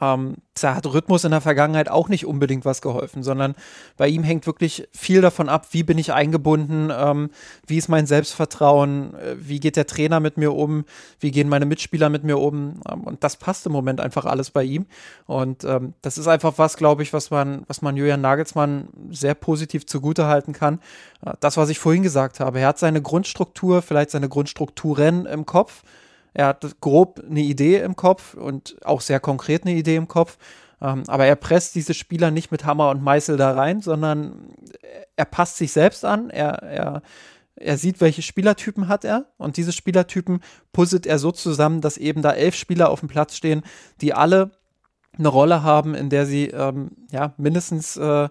[0.00, 3.54] ähm, da hat Rhythmus in der Vergangenheit auch nicht unbedingt was geholfen, sondern
[3.96, 7.30] bei ihm hängt wirklich viel davon ab, wie bin ich eingebunden, ähm,
[7.66, 10.84] wie ist mein Selbstvertrauen, äh, wie geht der Trainer mit mir um,
[11.20, 12.80] wie gehen meine Mitspieler mit mir um.
[12.90, 14.86] Ähm, und das passt im Moment einfach alles bei ihm.
[15.26, 19.34] Und ähm, das ist einfach was, glaube ich, was man, was man Julian Nagelsmann sehr
[19.34, 20.80] positiv zugutehalten kann.
[21.24, 22.60] Äh, das, was ich vorhin gesagt habe.
[22.60, 25.82] Er hat seine Grundstruktur, vielleicht seine Grundstrukturen im Kopf
[26.36, 30.36] er hat grob eine Idee im Kopf und auch sehr konkret eine Idee im Kopf.
[30.82, 34.50] Ähm, aber er presst diese Spieler nicht mit Hammer und Meißel da rein, sondern
[35.16, 36.28] er passt sich selbst an.
[36.28, 37.02] Er, er,
[37.54, 40.40] er sieht, welche Spielertypen hat er und diese Spielertypen
[40.74, 43.62] puzzelt er so zusammen, dass eben da elf Spieler auf dem Platz stehen,
[44.02, 44.50] die alle
[45.18, 48.28] eine Rolle haben, in der sie ähm, ja mindestens äh,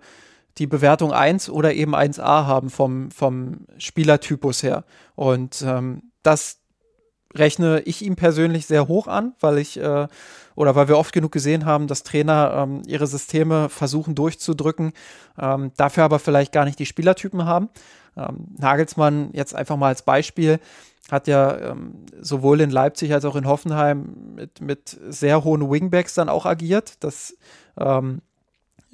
[0.60, 4.86] die Bewertung 1 oder eben 1a haben vom, vom Spielertypus her.
[5.16, 6.60] Und ähm, das,
[7.36, 10.08] rechne ich ihm persönlich sehr hoch an, weil ich äh,
[10.56, 14.94] oder weil wir oft genug gesehen haben, dass Trainer ähm, ihre Systeme versuchen durchzudrücken,
[15.40, 17.70] ähm, dafür aber vielleicht gar nicht die Spielertypen haben.
[18.18, 20.60] Ähm, Nagelsmann jetzt einfach mal als Beispiel
[21.12, 26.16] hat ja ähm, sowohl in Leipzig als auch in Hoffenheim mit, mit sehr hohen Wingbacks
[26.16, 27.04] dann auch agiert.
[27.04, 27.36] Das
[27.80, 28.22] ähm,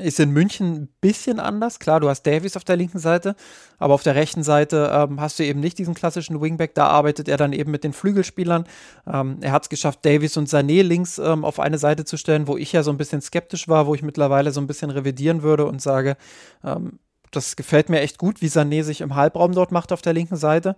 [0.02, 1.80] ist in München ein bisschen anders.
[1.80, 3.36] Klar, du hast Davies auf der linken Seite,
[3.78, 6.76] aber auf der rechten Seite ähm, hast du eben nicht diesen klassischen Wingback.
[6.76, 8.66] Da arbeitet er dann eben mit den Flügelspielern.
[9.12, 12.48] Ähm, er hat es geschafft, Davies und Sané links ähm, auf eine Seite zu stellen,
[12.48, 15.44] wo ich ja so ein bisschen skeptisch war, wo ich mittlerweile so ein bisschen revidieren
[15.44, 16.18] würde und sage,
[16.64, 17.00] ähm,
[17.32, 20.36] das gefällt mir echt gut, wie Sané sich im Halbraum dort macht auf der linken
[20.36, 20.76] Seite.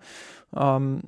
[0.55, 1.01] Ähm,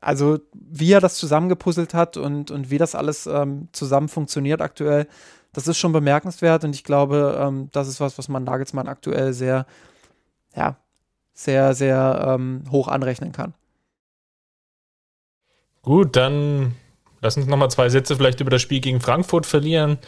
[0.00, 5.06] also wie er das zusammengepuzzelt hat und, und wie das alles ähm, zusammen funktioniert aktuell,
[5.52, 9.32] das ist schon bemerkenswert und ich glaube, ähm, das ist was, was man Nagelsmann aktuell
[9.32, 9.66] sehr,
[10.54, 10.76] ja,
[11.34, 13.54] sehr, sehr ähm, hoch anrechnen kann.
[15.82, 16.76] Gut, dann
[17.20, 19.98] lass uns nochmal zwei Sätze vielleicht über das Spiel gegen Frankfurt verlieren.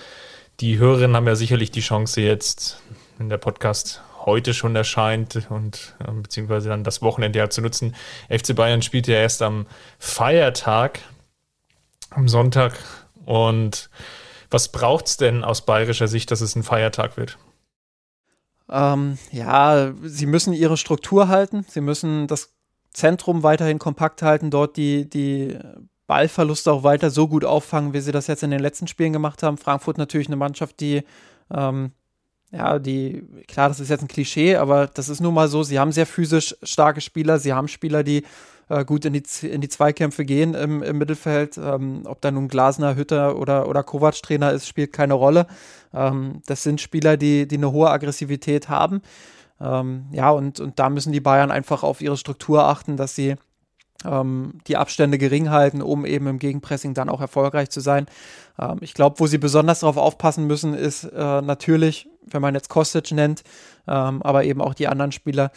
[0.61, 2.82] Die Hörerinnen haben ja sicherlich die Chance jetzt,
[3.18, 7.97] wenn der Podcast heute schon erscheint und äh, beziehungsweise dann das Wochenende ja zu nutzen.
[8.28, 9.66] FC Bayern spielt ja erst am
[9.99, 11.01] Feiertag,
[12.11, 12.74] am Sonntag
[13.24, 13.90] und
[14.53, 17.38] was braucht es denn aus bayerischer Sicht, dass es ein Feiertag wird?
[18.70, 21.64] Ähm, ja, sie müssen ihre Struktur halten.
[21.68, 22.53] Sie müssen das
[22.92, 25.59] Zentrum weiterhin kompakt halten, dort die, die
[26.07, 29.42] Ballverluste auch weiter so gut auffangen, wie sie das jetzt in den letzten Spielen gemacht
[29.42, 29.57] haben.
[29.57, 31.03] Frankfurt natürlich eine Mannschaft, die,
[31.50, 31.92] ähm,
[32.50, 35.62] ja, die, klar, das ist jetzt ein Klischee, aber das ist nun mal so.
[35.62, 37.38] Sie haben sehr physisch starke Spieler.
[37.38, 38.24] Sie haben Spieler, die
[38.69, 41.59] äh, gut in die, in die Zweikämpfe gehen im, im Mittelfeld.
[41.59, 45.47] Ähm, ob da nun Glasner, Hütter oder, oder Kovac Trainer ist, spielt keine Rolle.
[45.93, 49.03] Ähm, das sind Spieler, die, die eine hohe Aggressivität haben.
[49.61, 53.37] Ähm, ja, und, und da müssen die Bayern einfach auf ihre Struktur achten, dass sie
[54.05, 58.07] ähm, die Abstände gering halten, um eben im Gegenpressing dann auch erfolgreich zu sein.
[58.59, 62.69] Ähm, ich glaube, wo sie besonders darauf aufpassen müssen, ist äh, natürlich, wenn man jetzt
[62.69, 63.43] Kostic nennt,
[63.87, 65.51] ähm, aber eben auch die anderen Spieler,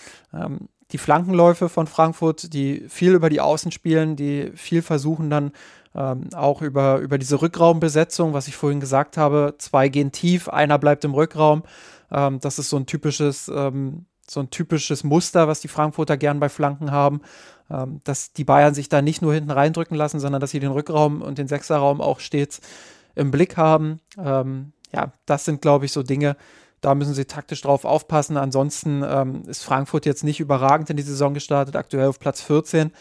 [0.96, 5.52] die Flankenläufe von Frankfurt, die viel über die Außen spielen, die viel versuchen dann
[5.94, 10.80] ähm, auch über, über diese Rückraumbesetzung, was ich vorhin gesagt habe, zwei gehen tief, einer
[10.80, 11.64] bleibt im Rückraum.
[12.10, 16.40] Ähm, das ist so ein typisches, ähm, so ein typisches Muster, was die Frankfurter gern
[16.40, 17.20] bei Flanken haben,
[17.70, 20.72] ähm, dass die Bayern sich da nicht nur hinten reindrücken lassen, sondern dass sie den
[20.72, 22.62] Rückraum und den Sechserraum auch stets
[23.16, 24.00] im Blick haben.
[24.18, 26.38] Ähm, ja, das sind, glaube ich, so Dinge,
[26.82, 28.38] da müssen sie taktisch drauf aufpassen.
[28.38, 32.92] Ansonsten ähm, ist Frankfurt jetzt nicht überragend in die Saison gestartet, aktuell auf Platz 14.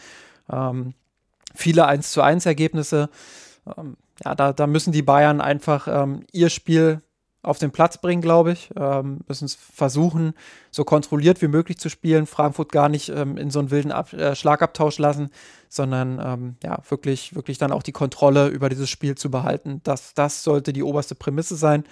[0.51, 0.93] Ähm,
[1.53, 3.09] viele 1 zu 1 Ergebnisse.
[3.77, 7.01] Ähm, ja, da, da müssen die Bayern einfach ähm, ihr Spiel
[7.43, 8.71] auf den Platz bringen, glaube ich.
[8.75, 10.33] Ähm, müssen es versuchen,
[10.71, 12.25] so kontrolliert wie möglich zu spielen.
[12.25, 15.29] Frankfurt gar nicht ähm, in so einen wilden Ab äh, Schlagabtausch lassen,
[15.69, 19.81] sondern ja, wirklich, wirklich dann auch die Kontrolle über dieses Spiel zu behalten.
[19.83, 21.83] Das, das sollte die oberste Prämisse sein.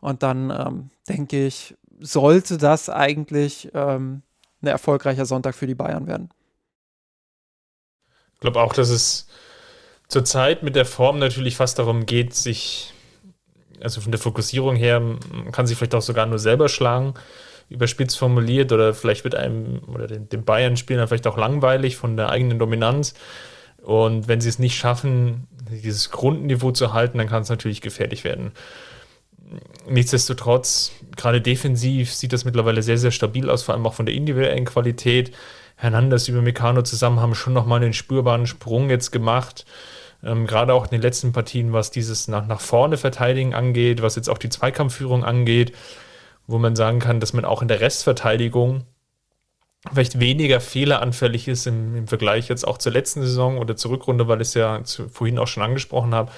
[0.00, 4.22] Und dann ähm, denke ich, sollte das eigentlich ähm,
[4.62, 6.30] ein erfolgreicher Sonntag für die Bayern werden.
[8.34, 9.26] Ich glaube auch, dass es
[10.08, 12.94] zurzeit mit der Form natürlich fast darum geht, sich,
[13.82, 17.14] also von der Fokussierung her, man kann sich vielleicht auch sogar nur selber schlagen,
[17.68, 22.30] überspitzt formuliert, oder vielleicht wird einem oder den, den Bayern-Spielern vielleicht auch langweilig von der
[22.30, 23.14] eigenen Dominanz.
[23.82, 28.24] Und wenn sie es nicht schaffen, dieses Grundniveau zu halten, dann kann es natürlich gefährlich
[28.24, 28.52] werden
[29.88, 34.14] nichtsdestotrotz, gerade defensiv sieht das mittlerweile sehr, sehr stabil aus, vor allem auch von der
[34.14, 35.32] individuellen Qualität.
[35.76, 39.64] Hernandez über Meccano zusammen haben schon nochmal einen spürbaren Sprung jetzt gemacht.
[40.22, 44.16] Ähm, gerade auch in den letzten Partien, was dieses nach, nach vorne verteidigen angeht, was
[44.16, 45.72] jetzt auch die Zweikampfführung angeht,
[46.46, 48.84] wo man sagen kann, dass man auch in der Restverteidigung
[49.90, 54.28] vielleicht weniger fehleranfällig ist im, im Vergleich jetzt auch zur letzten Saison oder zur Rückrunde,
[54.28, 56.30] weil ich es ja zu, vorhin auch schon angesprochen habe,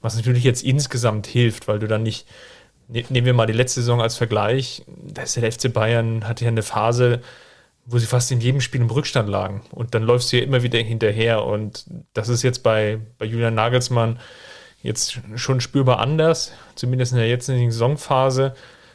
[0.00, 2.26] was natürlich jetzt insgesamt hilft, weil du dann nicht
[2.88, 4.82] nehmen wir mal die letzte Saison als Vergleich.
[4.86, 7.20] Da ist der FC Bayern, hatte ja eine Phase,
[7.84, 9.62] wo sie fast in jedem Spiel im Rückstand lagen.
[9.70, 11.44] Und dann läufst du ja immer wieder hinterher.
[11.44, 14.18] Und das ist jetzt bei, bei Julian Nagelsmann
[14.82, 18.54] jetzt schon spürbar anders, zumindest in der jetzigen Saisonphase.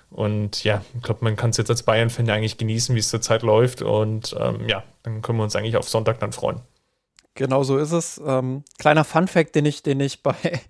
[0.10, 3.10] Und ja, ich glaube, man kann es jetzt als Bayern-Fan ja eigentlich genießen, wie es
[3.10, 3.82] zurzeit läuft.
[3.82, 6.62] Und ähm, ja, dann können wir uns eigentlich auf Sonntag dann freuen.
[7.36, 8.22] Genau so ist es.
[8.24, 10.36] Ähm, kleiner Fun-Fact, den ich, den ich bei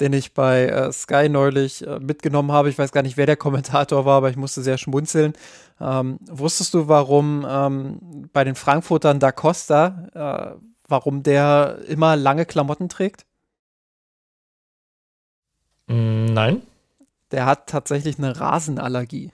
[0.00, 2.68] den ich bei äh, Sky neulich äh, mitgenommen habe.
[2.68, 5.34] Ich weiß gar nicht, wer der Kommentator war, aber ich musste sehr schmunzeln.
[5.80, 12.46] Ähm, wusstest du, warum ähm, bei den Frankfurtern Da Costa, äh, warum der immer lange
[12.46, 13.26] Klamotten trägt?
[15.86, 16.62] Mm, nein.
[17.30, 19.32] Der hat tatsächlich eine Rasenallergie.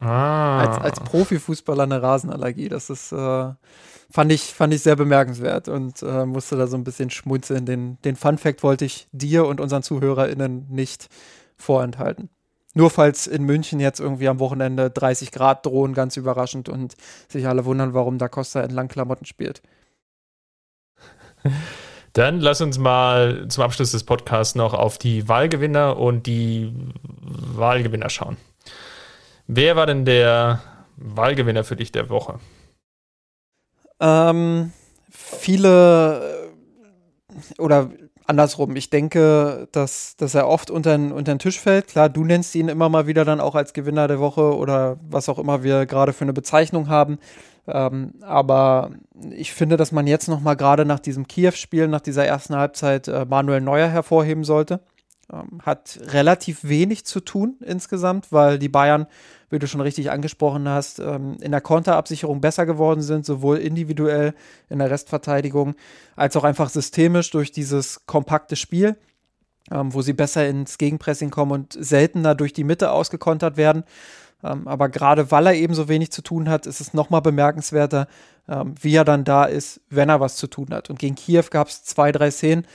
[0.00, 0.60] Ah.
[0.60, 2.68] Als, als Profifußballer eine Rasenallergie.
[2.68, 3.52] Das ist äh,
[4.10, 7.66] fand ich, fand ich sehr bemerkenswert und äh, musste da so ein bisschen schmunzeln.
[7.66, 11.08] Den, den Fun Fact wollte ich dir und unseren ZuhörerInnen nicht
[11.56, 12.30] vorenthalten.
[12.74, 16.94] Nur falls in München jetzt irgendwie am Wochenende 30 Grad drohen, ganz überraschend und
[17.28, 19.62] sich alle wundern, warum Da Costa in Langklamotten spielt.
[22.12, 26.72] Dann lass uns mal zum Abschluss des Podcasts noch auf die Wahlgewinner und die
[27.20, 28.36] Wahlgewinner schauen.
[29.48, 30.60] Wer war denn der
[30.96, 32.38] Wahlgewinner für dich der Woche?
[33.98, 34.72] Ähm,
[35.10, 36.50] viele
[37.30, 37.90] äh, oder
[38.26, 38.76] andersrum.
[38.76, 41.88] Ich denke, dass, dass er oft unter den, unter den Tisch fällt.
[41.88, 45.30] Klar, du nennst ihn immer mal wieder dann auch als Gewinner der Woche oder was
[45.30, 47.18] auch immer wir gerade für eine Bezeichnung haben.
[47.66, 48.90] Ähm, aber
[49.30, 53.08] ich finde, dass man jetzt noch mal gerade nach diesem Kiew-Spiel, nach dieser ersten Halbzeit
[53.08, 54.80] äh, Manuel Neuer hervorheben sollte.
[55.32, 59.06] Ähm, hat relativ wenig zu tun insgesamt, weil die Bayern,
[59.50, 64.34] wie du schon richtig angesprochen hast, ähm, in der Konterabsicherung besser geworden sind, sowohl individuell
[64.68, 65.74] in der Restverteidigung
[66.16, 68.96] als auch einfach systemisch durch dieses kompakte Spiel,
[69.70, 73.84] ähm, wo sie besser ins Gegenpressing kommen und seltener durch die Mitte ausgekontert werden.
[74.44, 78.06] Ähm, aber gerade weil er eben so wenig zu tun hat, ist es nochmal bemerkenswerter,
[78.80, 80.88] wie er dann da ist, wenn er was zu tun hat.
[80.88, 82.66] Und gegen Kiew gab es zwei, drei Szenen,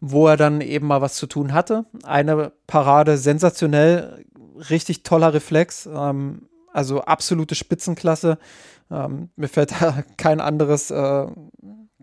[0.00, 1.84] wo er dann eben mal was zu tun hatte.
[2.04, 4.24] Eine Parade sensationell,
[4.70, 8.38] richtig toller Reflex, ähm, also absolute Spitzenklasse.
[8.90, 11.26] Ähm, mir fällt da kein anderes, äh,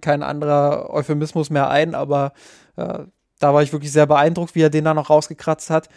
[0.02, 2.34] kein anderer Euphemismus mehr ein, aber
[2.76, 3.00] äh,
[3.40, 5.90] da war ich wirklich sehr beeindruckt, wie er den da noch rausgekratzt hat.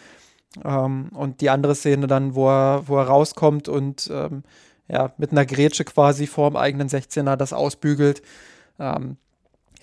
[0.63, 4.43] Ähm, und die andere Szene dann, wo er, wo er rauskommt und ähm,
[4.87, 8.21] ja, mit einer Grätsche quasi vorm eigenen 16er das ausbügelt.
[8.79, 9.17] Ähm,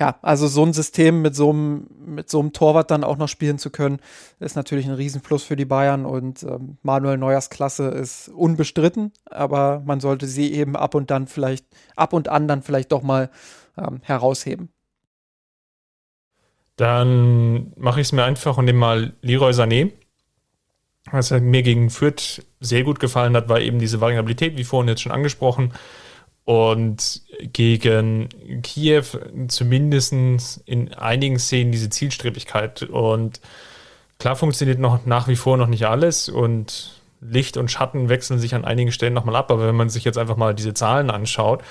[0.03, 3.29] ja, also so ein System mit so einem, mit so einem Torwart dann auch noch
[3.29, 4.01] spielen zu können,
[4.41, 9.81] ist natürlich ein Riesenplus für die Bayern und ähm, Manuel Neuers Klasse ist unbestritten, aber
[9.87, 13.31] man sollte sie eben ab und dann vielleicht, ab und an dann vielleicht doch mal
[13.79, 14.71] ähm, herausheben.
[16.75, 19.93] Dann mache ich es mir einfach und nehme mal Leroy Sané.
[21.13, 25.03] Was mir gegen Fürth sehr gut gefallen hat, war eben diese Variabilität, wie vorhin jetzt
[25.03, 25.73] schon angesprochen
[26.45, 27.23] und
[27.53, 28.29] gegen
[28.63, 29.05] Kiew
[29.49, 30.13] zumindest
[30.65, 32.83] in einigen Szenen diese Zielstrebigkeit.
[32.83, 33.41] Und
[34.19, 38.55] klar funktioniert noch nach wie vor noch nicht alles und Licht und Schatten wechseln sich
[38.57, 39.51] an einigen Stellen nochmal ab.
[39.53, 41.63] Aber wenn man sich jetzt einfach mal diese Zahlen anschaut,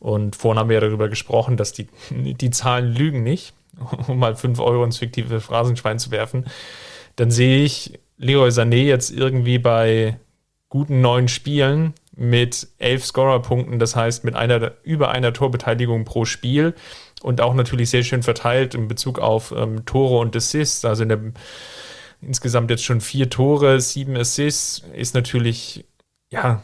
[0.00, 3.54] und vorhin haben wir ja darüber gesprochen, dass die, die Zahlen lügen nicht,
[4.06, 6.46] um mal 5 Euro ins fiktive Phrasenschwein zu werfen,
[7.16, 10.18] dann sehe ich Leroy Sané jetzt irgendwie bei
[10.68, 16.74] guten neun Spielen mit elf Scorerpunkten, das heißt mit einer über einer Torbeteiligung pro Spiel
[17.22, 20.84] und auch natürlich sehr schön verteilt in Bezug auf ähm, Tore und Assists.
[20.84, 21.20] Also in der,
[22.20, 25.84] insgesamt jetzt schon vier Tore, sieben Assists ist natürlich
[26.28, 26.62] ja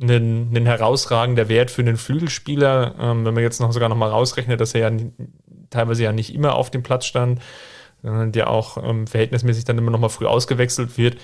[0.00, 2.94] ein, ein herausragender Wert für einen Flügelspieler.
[3.00, 4.96] Ähm, wenn man jetzt noch sogar noch mal rausrechnet, dass er ja
[5.70, 7.40] teilweise ja nicht immer auf dem Platz stand,
[8.02, 11.18] sondern der auch ähm, verhältnismäßig dann immer noch mal früh ausgewechselt wird,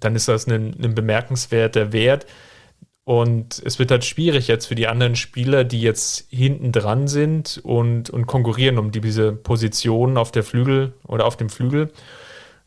[0.00, 2.26] dann ist das ein, ein bemerkenswerter Wert.
[3.06, 7.60] Und es wird halt schwierig jetzt für die anderen Spieler, die jetzt hinten dran sind
[7.62, 11.92] und, und konkurrieren um diese Position auf der Flügel oder auf dem Flügel.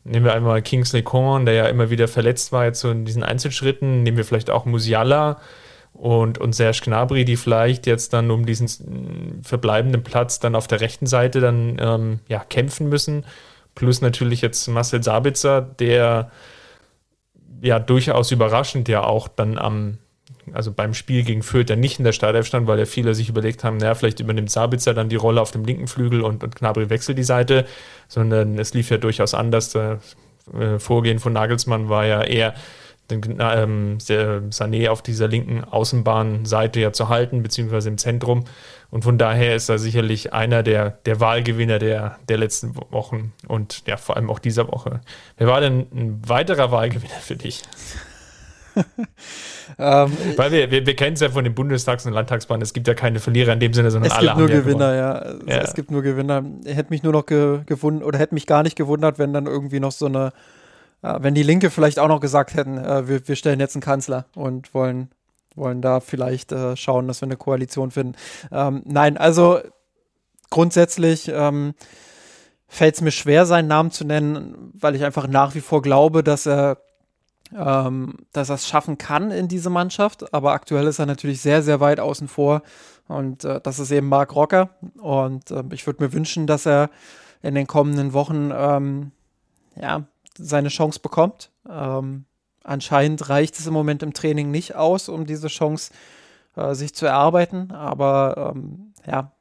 [0.02, 3.22] Nehmen wir einmal Kingsley Coman, der ja immer wieder verletzt war jetzt so in diesen
[3.22, 4.02] Einzelschritten.
[4.02, 5.42] Nehmen wir vielleicht auch Musiala
[5.92, 10.80] und, und Serge Gnabry, die vielleicht jetzt dann um diesen verbleibenden Platz dann auf der
[10.80, 13.26] rechten Seite dann ähm, ja, kämpfen müssen.
[13.74, 16.30] Plus natürlich jetzt Marcel Sabitzer, der
[17.60, 19.98] ja durchaus überraschend ja auch dann am
[20.54, 23.28] also beim Spiel gegen Fürth, der nicht in der Startelf stand, weil ja viele sich
[23.28, 26.56] überlegt haben, naja, vielleicht übernimmt Sabitzer dann die Rolle auf dem linken Flügel und, und
[26.56, 27.66] Gnabry wechselt die Seite,
[28.08, 29.70] sondern es lief ja durchaus anders.
[29.70, 30.16] Das
[30.58, 32.54] äh, Vorgehen von Nagelsmann war ja eher,
[33.10, 38.44] den ähm, Sané auf dieser linken Außenbahnseite ja zu halten, beziehungsweise im Zentrum.
[38.90, 43.86] Und von daher ist er sicherlich einer der, der Wahlgewinner der, der letzten Wochen und
[43.86, 45.00] ja, vor allem auch dieser Woche.
[45.36, 47.62] Wer war denn ein weiterer Wahlgewinner für dich?
[49.78, 52.88] ähm, Weil wir, wir, wir kennen es ja von den Bundestags- und Landtagsbahnen, es gibt
[52.88, 55.34] ja keine Verlierer in dem Sinne, sondern alle haben Es gibt nur Gewinner, ja.
[55.46, 55.62] ja.
[55.62, 56.44] Es gibt nur Gewinner.
[56.64, 59.80] Hätte mich nur noch ge gewundert, oder hätte mich gar nicht gewundert, wenn dann irgendwie
[59.80, 60.32] noch so eine,
[61.02, 63.82] äh, wenn die Linke vielleicht auch noch gesagt hätten, äh, wir, wir stellen jetzt einen
[63.82, 65.10] Kanzler und wollen,
[65.54, 68.14] wollen da vielleicht äh, schauen, dass wir eine Koalition finden.
[68.52, 69.60] Ähm, nein, also
[70.50, 71.74] grundsätzlich ähm,
[72.68, 76.22] fällt es mir schwer, seinen Namen zu nennen, weil ich einfach nach wie vor glaube,
[76.22, 76.78] dass er
[77.56, 80.32] ähm, dass er es schaffen kann in diese Mannschaft.
[80.32, 82.62] Aber aktuell ist er natürlich sehr, sehr weit außen vor.
[83.08, 84.70] Und äh, das ist eben Marc Rocker.
[84.98, 86.90] Und äh, ich würde mir wünschen, dass er
[87.42, 89.12] in den kommenden Wochen ähm,
[89.74, 90.04] ja,
[90.36, 91.50] seine Chance bekommt.
[91.68, 92.24] Ähm,
[92.62, 95.92] anscheinend reicht es im Moment im Training nicht aus, um diese Chance
[96.56, 97.72] äh, sich zu erarbeiten.
[97.72, 99.32] Aber ähm, ja,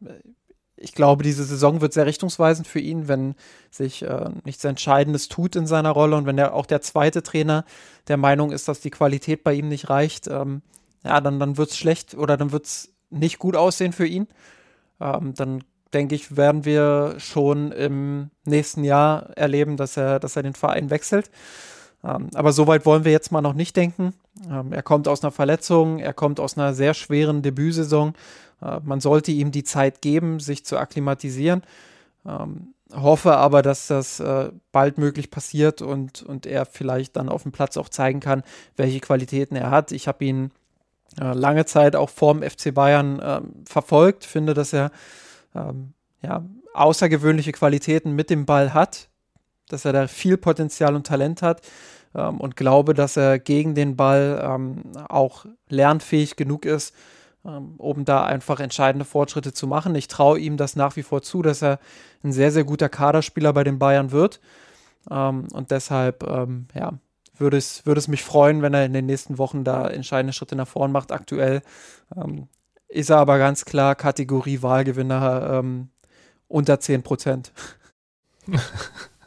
[0.80, 3.36] ich glaube, diese Saison wird sehr richtungsweisend für ihn, wenn
[3.70, 7.66] sich äh, nichts Entscheidendes tut in seiner Rolle und wenn der, auch der zweite Trainer
[8.08, 10.62] der Meinung ist, dass die Qualität bei ihm nicht reicht, ähm,
[11.04, 14.28] ja, dann, dann wird es schlecht oder dann wird es nicht gut aussehen für ihn.
[15.00, 15.64] Ähm, dann
[15.94, 20.90] denke ich, werden wir schon im nächsten Jahr erleben, dass er, dass er den Verein
[20.90, 21.32] wechselt.
[22.04, 24.14] Ähm, aber so weit wollen wir jetzt mal noch nicht denken.
[24.50, 28.14] Ähm, er kommt aus einer Verletzung, er kommt aus einer sehr schweren Debütsaison.
[28.62, 31.64] Äh, man sollte ihm die Zeit geben, sich zu akklimatisieren.
[32.26, 34.98] Ähm, hoffe aber, dass das äh, bald
[35.32, 38.44] passiert und, und er vielleicht dann auf dem Platz auch zeigen kann,
[38.76, 39.92] welche Qualitäten er hat.
[39.92, 40.52] Ich habe ihn
[41.20, 44.92] äh, lange Zeit auch vorm FC Bayern äh, verfolgt, finde, dass er
[45.56, 46.44] ähm, ja,
[46.74, 49.10] außergewöhnliche Qualitäten mit dem Ball hat,
[49.68, 51.62] dass er da viel Potenzial und Talent hat
[52.16, 56.94] ähm, und glaube, dass er gegen den Ball ähm, auch lernfähig genug ist,
[57.44, 59.96] um da einfach entscheidende Fortschritte zu machen.
[59.96, 61.80] Ich traue ihm das nach wie vor zu, dass er
[62.24, 64.40] ein sehr, sehr guter Kaderspieler bei den Bayern wird.
[65.10, 66.94] Ähm, und deshalb, ähm, ja,
[67.38, 70.56] würde es, würde es mich freuen, wenn er in den nächsten Wochen da entscheidende Schritte
[70.56, 71.12] nach vorn macht.
[71.12, 71.62] Aktuell
[72.16, 72.50] ähm,
[72.90, 75.90] ist er aber ganz klar Kategorie Wahlgewinner ähm,
[76.48, 77.54] unter 10 Prozent.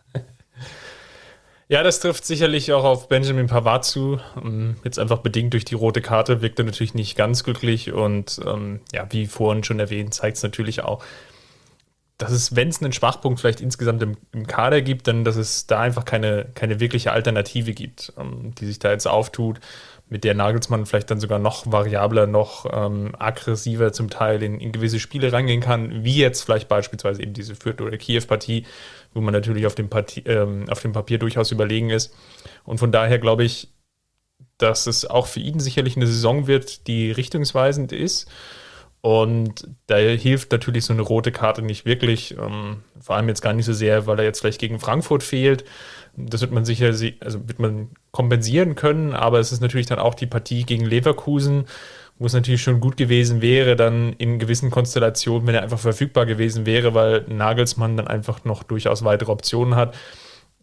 [1.73, 4.21] Ja, das trifft sicherlich auch auf Benjamin Pavard zu.
[4.37, 8.39] Ähm, jetzt einfach bedingt durch die rote Karte wirkt er natürlich nicht ganz glücklich und
[8.47, 11.03] ähm, ja, wie vorhin schon erwähnt, zeigt es natürlich auch,
[12.19, 15.67] dass es, wenn es einen Schwachpunkt vielleicht insgesamt im, im, Kader gibt, dann, dass es
[15.67, 19.59] da einfach keine, keine wirkliche Alternative gibt, ähm, die sich da jetzt auftut,
[20.13, 24.71] mit der Nagelsmann vielleicht dann sogar noch variabler, noch ähm, aggressiver zum Teil in, in,
[24.71, 28.67] gewisse Spiele reingehen kann, wie jetzt vielleicht beispielsweise eben diese Fürth- oder Kiew-Partie,
[29.15, 32.15] wo man natürlich auf dem, Partie, ähm, auf dem Papier durchaus überlegen ist.
[32.65, 33.69] Und von daher glaube ich,
[34.59, 38.31] dass es auch für ihn sicherlich eine Saison wird, die richtungsweisend ist.
[39.01, 43.55] Und da hilft natürlich so eine rote Karte nicht wirklich, ähm, vor allem jetzt gar
[43.55, 45.65] nicht so sehr, weil er jetzt vielleicht gegen Frankfurt fehlt.
[46.17, 50.15] Das wird man sicher, also wird man kompensieren können, aber es ist natürlich dann auch
[50.15, 51.65] die Partie gegen Leverkusen,
[52.19, 56.27] wo es natürlich schon gut gewesen wäre, dann in gewissen Konstellationen, wenn er einfach verfügbar
[56.27, 59.97] gewesen wäre, weil Nagelsmann dann einfach noch durchaus weitere Optionen hat.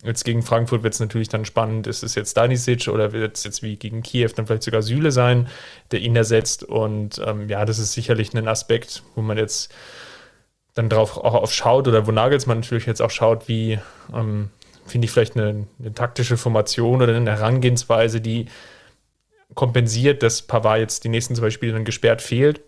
[0.03, 1.85] Jetzt gegen Frankfurt wird es natürlich dann spannend.
[1.85, 5.11] Ist es jetzt Danisic oder wird es jetzt wie gegen Kiew dann vielleicht sogar Süle
[5.11, 5.47] sein,
[5.91, 6.63] der ihn ersetzt?
[6.63, 9.73] Und ähm, ja, das ist sicherlich ein Aspekt, wo man jetzt
[10.73, 13.79] dann drauf auch auf schaut oder wo Nagelsmann natürlich jetzt auch schaut, wie
[14.15, 14.49] ähm,
[14.89, 18.47] finde ich vielleicht eine, eine, taktische Formation oder eine Herangehensweise, die
[19.55, 22.61] kompensiert, dass Pavard jetzt die nächsten zwei Spiele dann gesperrt fehlt.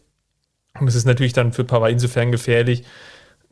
[0.79, 2.83] Und es ist natürlich dann für Pavard insofern gefährlich,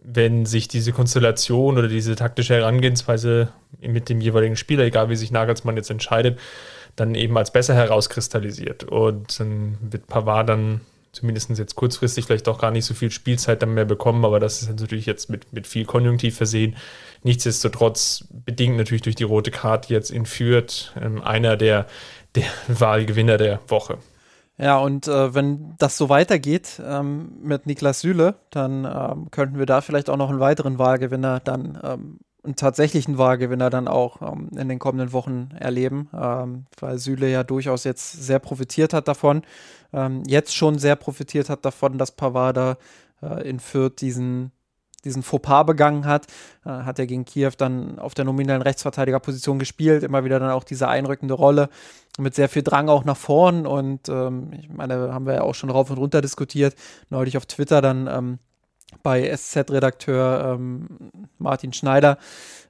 [0.01, 3.49] wenn sich diese Konstellation oder diese taktische Herangehensweise
[3.81, 6.39] mit dem jeweiligen Spieler, egal wie sich Nagelsmann jetzt entscheidet,
[6.95, 8.85] dann eben als besser herauskristallisiert.
[8.85, 13.61] Und dann wird Pavard dann zumindest jetzt kurzfristig vielleicht auch gar nicht so viel Spielzeit
[13.61, 16.75] dann mehr bekommen, aber das ist natürlich jetzt mit, mit viel Konjunktiv versehen.
[17.23, 21.85] Nichtsdestotrotz bedingt natürlich durch die rote Karte jetzt in Fürth ähm, einer der
[22.35, 23.97] der Wahlgewinner der Woche.
[24.57, 29.65] Ja, und äh, wenn das so weitergeht ähm, mit Niklas Süle, dann ähm, könnten wir
[29.65, 34.49] da vielleicht auch noch einen weiteren Wahlgewinner dann, ähm, einen tatsächlichen Wahlgewinner dann auch ähm,
[34.57, 39.43] in den kommenden Wochen erleben, ähm, weil Süle ja durchaus jetzt sehr profitiert hat davon,
[39.93, 42.77] ähm, jetzt schon sehr profitiert hat davon, dass Pavada
[43.21, 44.51] äh, in Fürth diesen
[45.01, 46.27] diesen Fauxpas begangen hat,
[46.65, 50.63] äh, hat er gegen Kiew dann auf der nominellen Rechtsverteidigerposition gespielt, immer wieder dann auch
[50.63, 51.69] diese einrückende Rolle
[52.17, 55.55] mit sehr viel Drang auch nach vorn und ähm, ich meine, haben wir ja auch
[55.55, 56.75] schon rauf und runter diskutiert,
[57.09, 58.39] neulich auf Twitter dann ähm,
[59.03, 60.87] bei SZ-Redakteur ähm,
[61.37, 62.17] Martin Schneider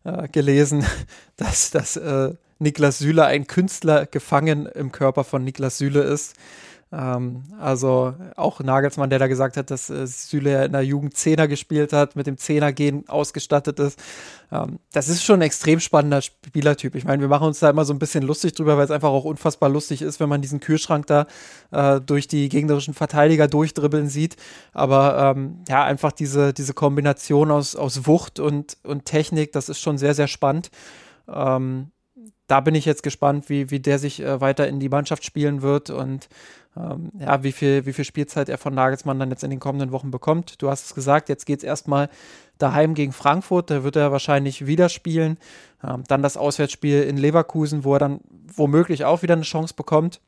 [0.03, 0.85] äh, gelesen,
[1.37, 6.35] dass, dass äh, Niklas Süle ein Künstler gefangen im Körper von Niklas Süle ist.
[6.91, 11.47] Ähm, also auch Nagelsmann, der da gesagt hat, dass äh, Süle in der Jugend Zehner
[11.47, 13.99] gespielt hat, mit dem Zehner-Gen ausgestattet ist.
[14.51, 16.95] Ähm, das ist schon ein extrem spannender Spielertyp.
[16.95, 19.09] Ich meine, wir machen uns da immer so ein bisschen lustig drüber, weil es einfach
[19.09, 21.27] auch unfassbar lustig ist, wenn man diesen Kühlschrank da
[21.71, 24.35] äh, durch die gegnerischen Verteidiger durchdribbeln sieht.
[24.73, 29.79] Aber ähm, ja, einfach diese, diese Kombination aus, aus Wucht und, und Technik, das ist
[29.79, 30.71] schon sehr, sehr spannend.
[31.27, 31.91] Ähm,
[32.49, 35.61] da bin ich jetzt gespannt, wie, wie der sich äh, weiter in die Mannschaft spielen
[35.61, 36.27] wird und
[36.77, 39.91] ähm, ja, wie viel, wie viel Spielzeit er von Nagelsmann dann jetzt in den kommenden
[39.91, 40.61] Wochen bekommt.
[40.61, 42.09] Du hast es gesagt, jetzt geht es erstmal
[42.57, 45.37] daheim gegen Frankfurt, da wird er wahrscheinlich wieder spielen.
[45.83, 48.19] Ähm, dann das Auswärtsspiel in Leverkusen, wo er dann
[48.53, 50.21] womöglich auch wieder eine Chance bekommt.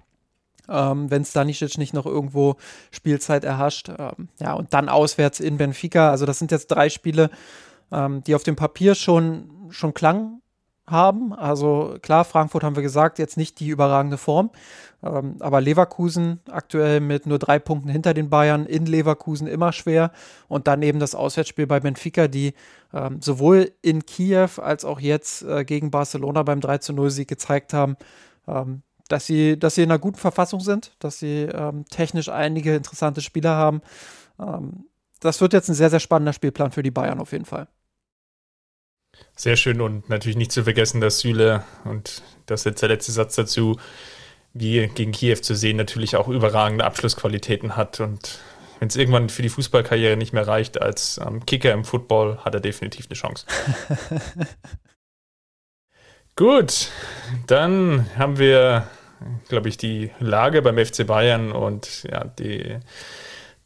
[0.69, 2.55] Ähm, wenn Stanisic nicht noch irgendwo
[2.91, 3.89] Spielzeit erhascht.
[3.89, 6.11] Ähm, ja, und dann auswärts in Benfica.
[6.11, 7.29] Also das sind jetzt drei Spiele,
[7.91, 10.40] ähm, die auf dem Papier schon, schon klang
[10.91, 11.33] haben.
[11.33, 14.51] Also klar, Frankfurt haben wir gesagt, jetzt nicht die überragende Form.
[15.03, 20.11] Ähm, aber Leverkusen aktuell mit nur drei Punkten hinter den Bayern, in Leverkusen immer schwer.
[20.47, 22.53] Und dann eben das Auswärtsspiel bei Benfica, die
[22.93, 27.97] ähm, sowohl in Kiew als auch jetzt äh, gegen Barcelona beim 3-0-Sieg gezeigt haben,
[28.47, 32.75] ähm, dass, sie, dass sie in einer guten Verfassung sind, dass sie ähm, technisch einige
[32.75, 33.81] interessante Spieler haben.
[34.39, 34.85] Ähm,
[35.19, 37.67] das wird jetzt ein sehr, sehr spannender Spielplan für die Bayern auf jeden Fall.
[39.35, 43.11] Sehr schön und natürlich nicht zu vergessen, dass Süle, und das ist jetzt der letzte
[43.11, 43.77] Satz dazu,
[44.53, 47.99] wie gegen Kiew zu sehen, natürlich auch überragende Abschlussqualitäten hat.
[47.99, 48.39] Und
[48.79, 52.53] wenn es irgendwann für die Fußballkarriere nicht mehr reicht als ähm, Kicker im Football, hat
[52.53, 53.45] er definitiv eine Chance.
[56.35, 56.89] Gut,
[57.47, 58.87] dann haben wir,
[59.49, 62.79] glaube ich, die Lage beim FC Bayern und ja, die,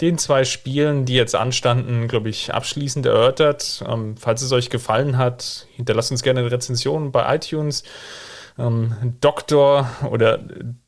[0.01, 3.83] den zwei Spielen, die jetzt anstanden, glaube ich, abschließend erörtert.
[3.87, 7.83] Ähm, falls es euch gefallen hat, hinterlasst uns gerne eine Rezension bei iTunes.
[8.57, 10.39] Ähm, Doktor oder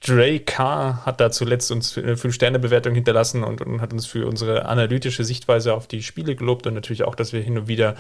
[0.06, 4.66] Dre K hat da zuletzt uns eine 5-Sterne-Bewertung hinterlassen und, und, hat uns für unsere
[4.66, 7.96] analytische Sichtweise auf die Spiele gelobt und natürlich auch, dass wir hin und wieder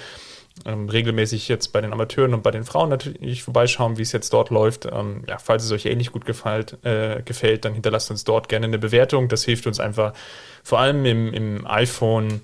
[0.65, 4.33] ähm, regelmäßig jetzt bei den Amateuren und bei den Frauen natürlich vorbeischauen, wie es jetzt
[4.33, 4.85] dort läuft.
[4.85, 8.65] Ähm, ja, falls es euch ähnlich gut gefällt, äh, gefällt, dann hinterlasst uns dort gerne
[8.65, 9.27] eine Bewertung.
[9.27, 10.13] Das hilft uns einfach
[10.63, 12.41] vor allem im, im iPhone,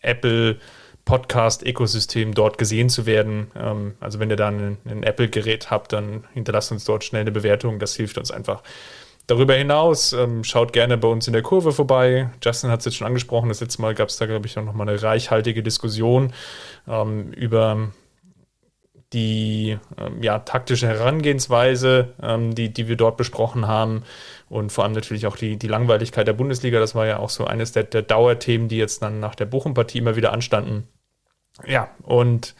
[0.00, 0.58] Apple,
[1.04, 3.50] Podcast-Ökosystem dort gesehen zu werden.
[3.56, 7.32] Ähm, also wenn ihr da ein, ein Apple-Gerät habt, dann hinterlasst uns dort schnell eine
[7.32, 7.78] Bewertung.
[7.78, 8.62] Das hilft uns einfach.
[9.30, 12.30] Darüber hinaus ähm, schaut gerne bei uns in der Kurve vorbei.
[12.42, 13.48] Justin hat es jetzt schon angesprochen.
[13.48, 16.32] Das letzte Mal gab es da, glaube ich, auch noch mal eine reichhaltige Diskussion
[16.88, 17.92] ähm, über
[19.12, 24.02] die ähm, ja, taktische Herangehensweise, ähm, die, die wir dort besprochen haben
[24.48, 26.80] und vor allem natürlich auch die, die Langweiligkeit der Bundesliga.
[26.80, 29.98] Das war ja auch so eines der, der Dauerthemen, die jetzt dann nach der Bochum-Partie
[29.98, 30.88] immer wieder anstanden.
[31.68, 32.56] Ja, und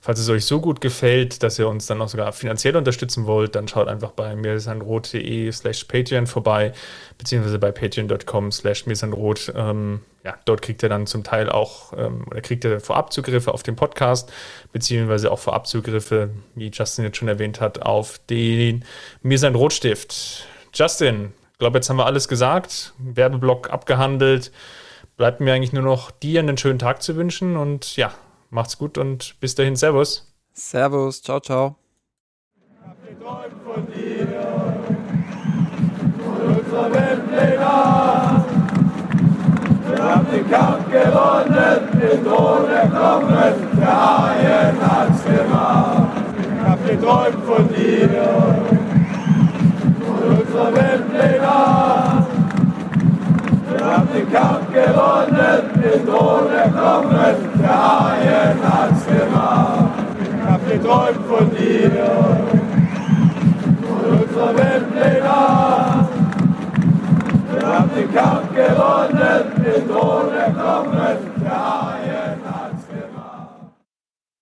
[0.00, 3.54] falls es euch so gut gefällt, dass ihr uns dann auch sogar finanziell unterstützen wollt,
[3.54, 6.72] dann schaut einfach bei mirsanrot.de slash Patreon vorbei,
[7.18, 9.52] beziehungsweise bei patreon.com slash mirsanrot.
[9.54, 13.62] Ähm, ja, dort kriegt ihr dann zum Teil auch, ähm, oder kriegt ihr Vorabzugriffe auf
[13.62, 14.32] den Podcast,
[14.72, 18.84] beziehungsweise auch Vorabzugriffe, wie Justin jetzt schon erwähnt hat, auf den
[19.22, 20.46] Mirsan Rotstift.
[20.72, 24.50] Justin, ich glaube, jetzt haben wir alles gesagt, Werbeblock abgehandelt.
[25.18, 28.14] Bleibt mir eigentlich nur noch dir einen schönen Tag zu wünschen und ja,
[28.50, 29.76] Macht's gut und bis dahin.
[29.76, 30.26] Servus.
[30.52, 31.22] Servus.
[31.22, 31.76] Ciao, ciao.
[33.64, 34.26] Von dir,
[36.18, 38.44] von unserer Weltpläne.
[39.86, 46.08] Wir haben den Kampf gewonnen, den Thron erklommen, der Haien hat's gemacht.
[46.42, 48.08] Ich hab geträumt von dir,
[50.00, 51.99] von unserer Weltpläne.
[53.80, 59.88] Wir haben den Kampf gewonnen, den Thron erklommen, der Haien hat's gemacht.
[60.20, 61.90] Ich hab geträumt von dir,
[63.88, 66.08] von unserer Welt den Weltpläne.
[67.52, 71.99] Wir haben den Kampf gewonnen, den Thron erklommen, der Haien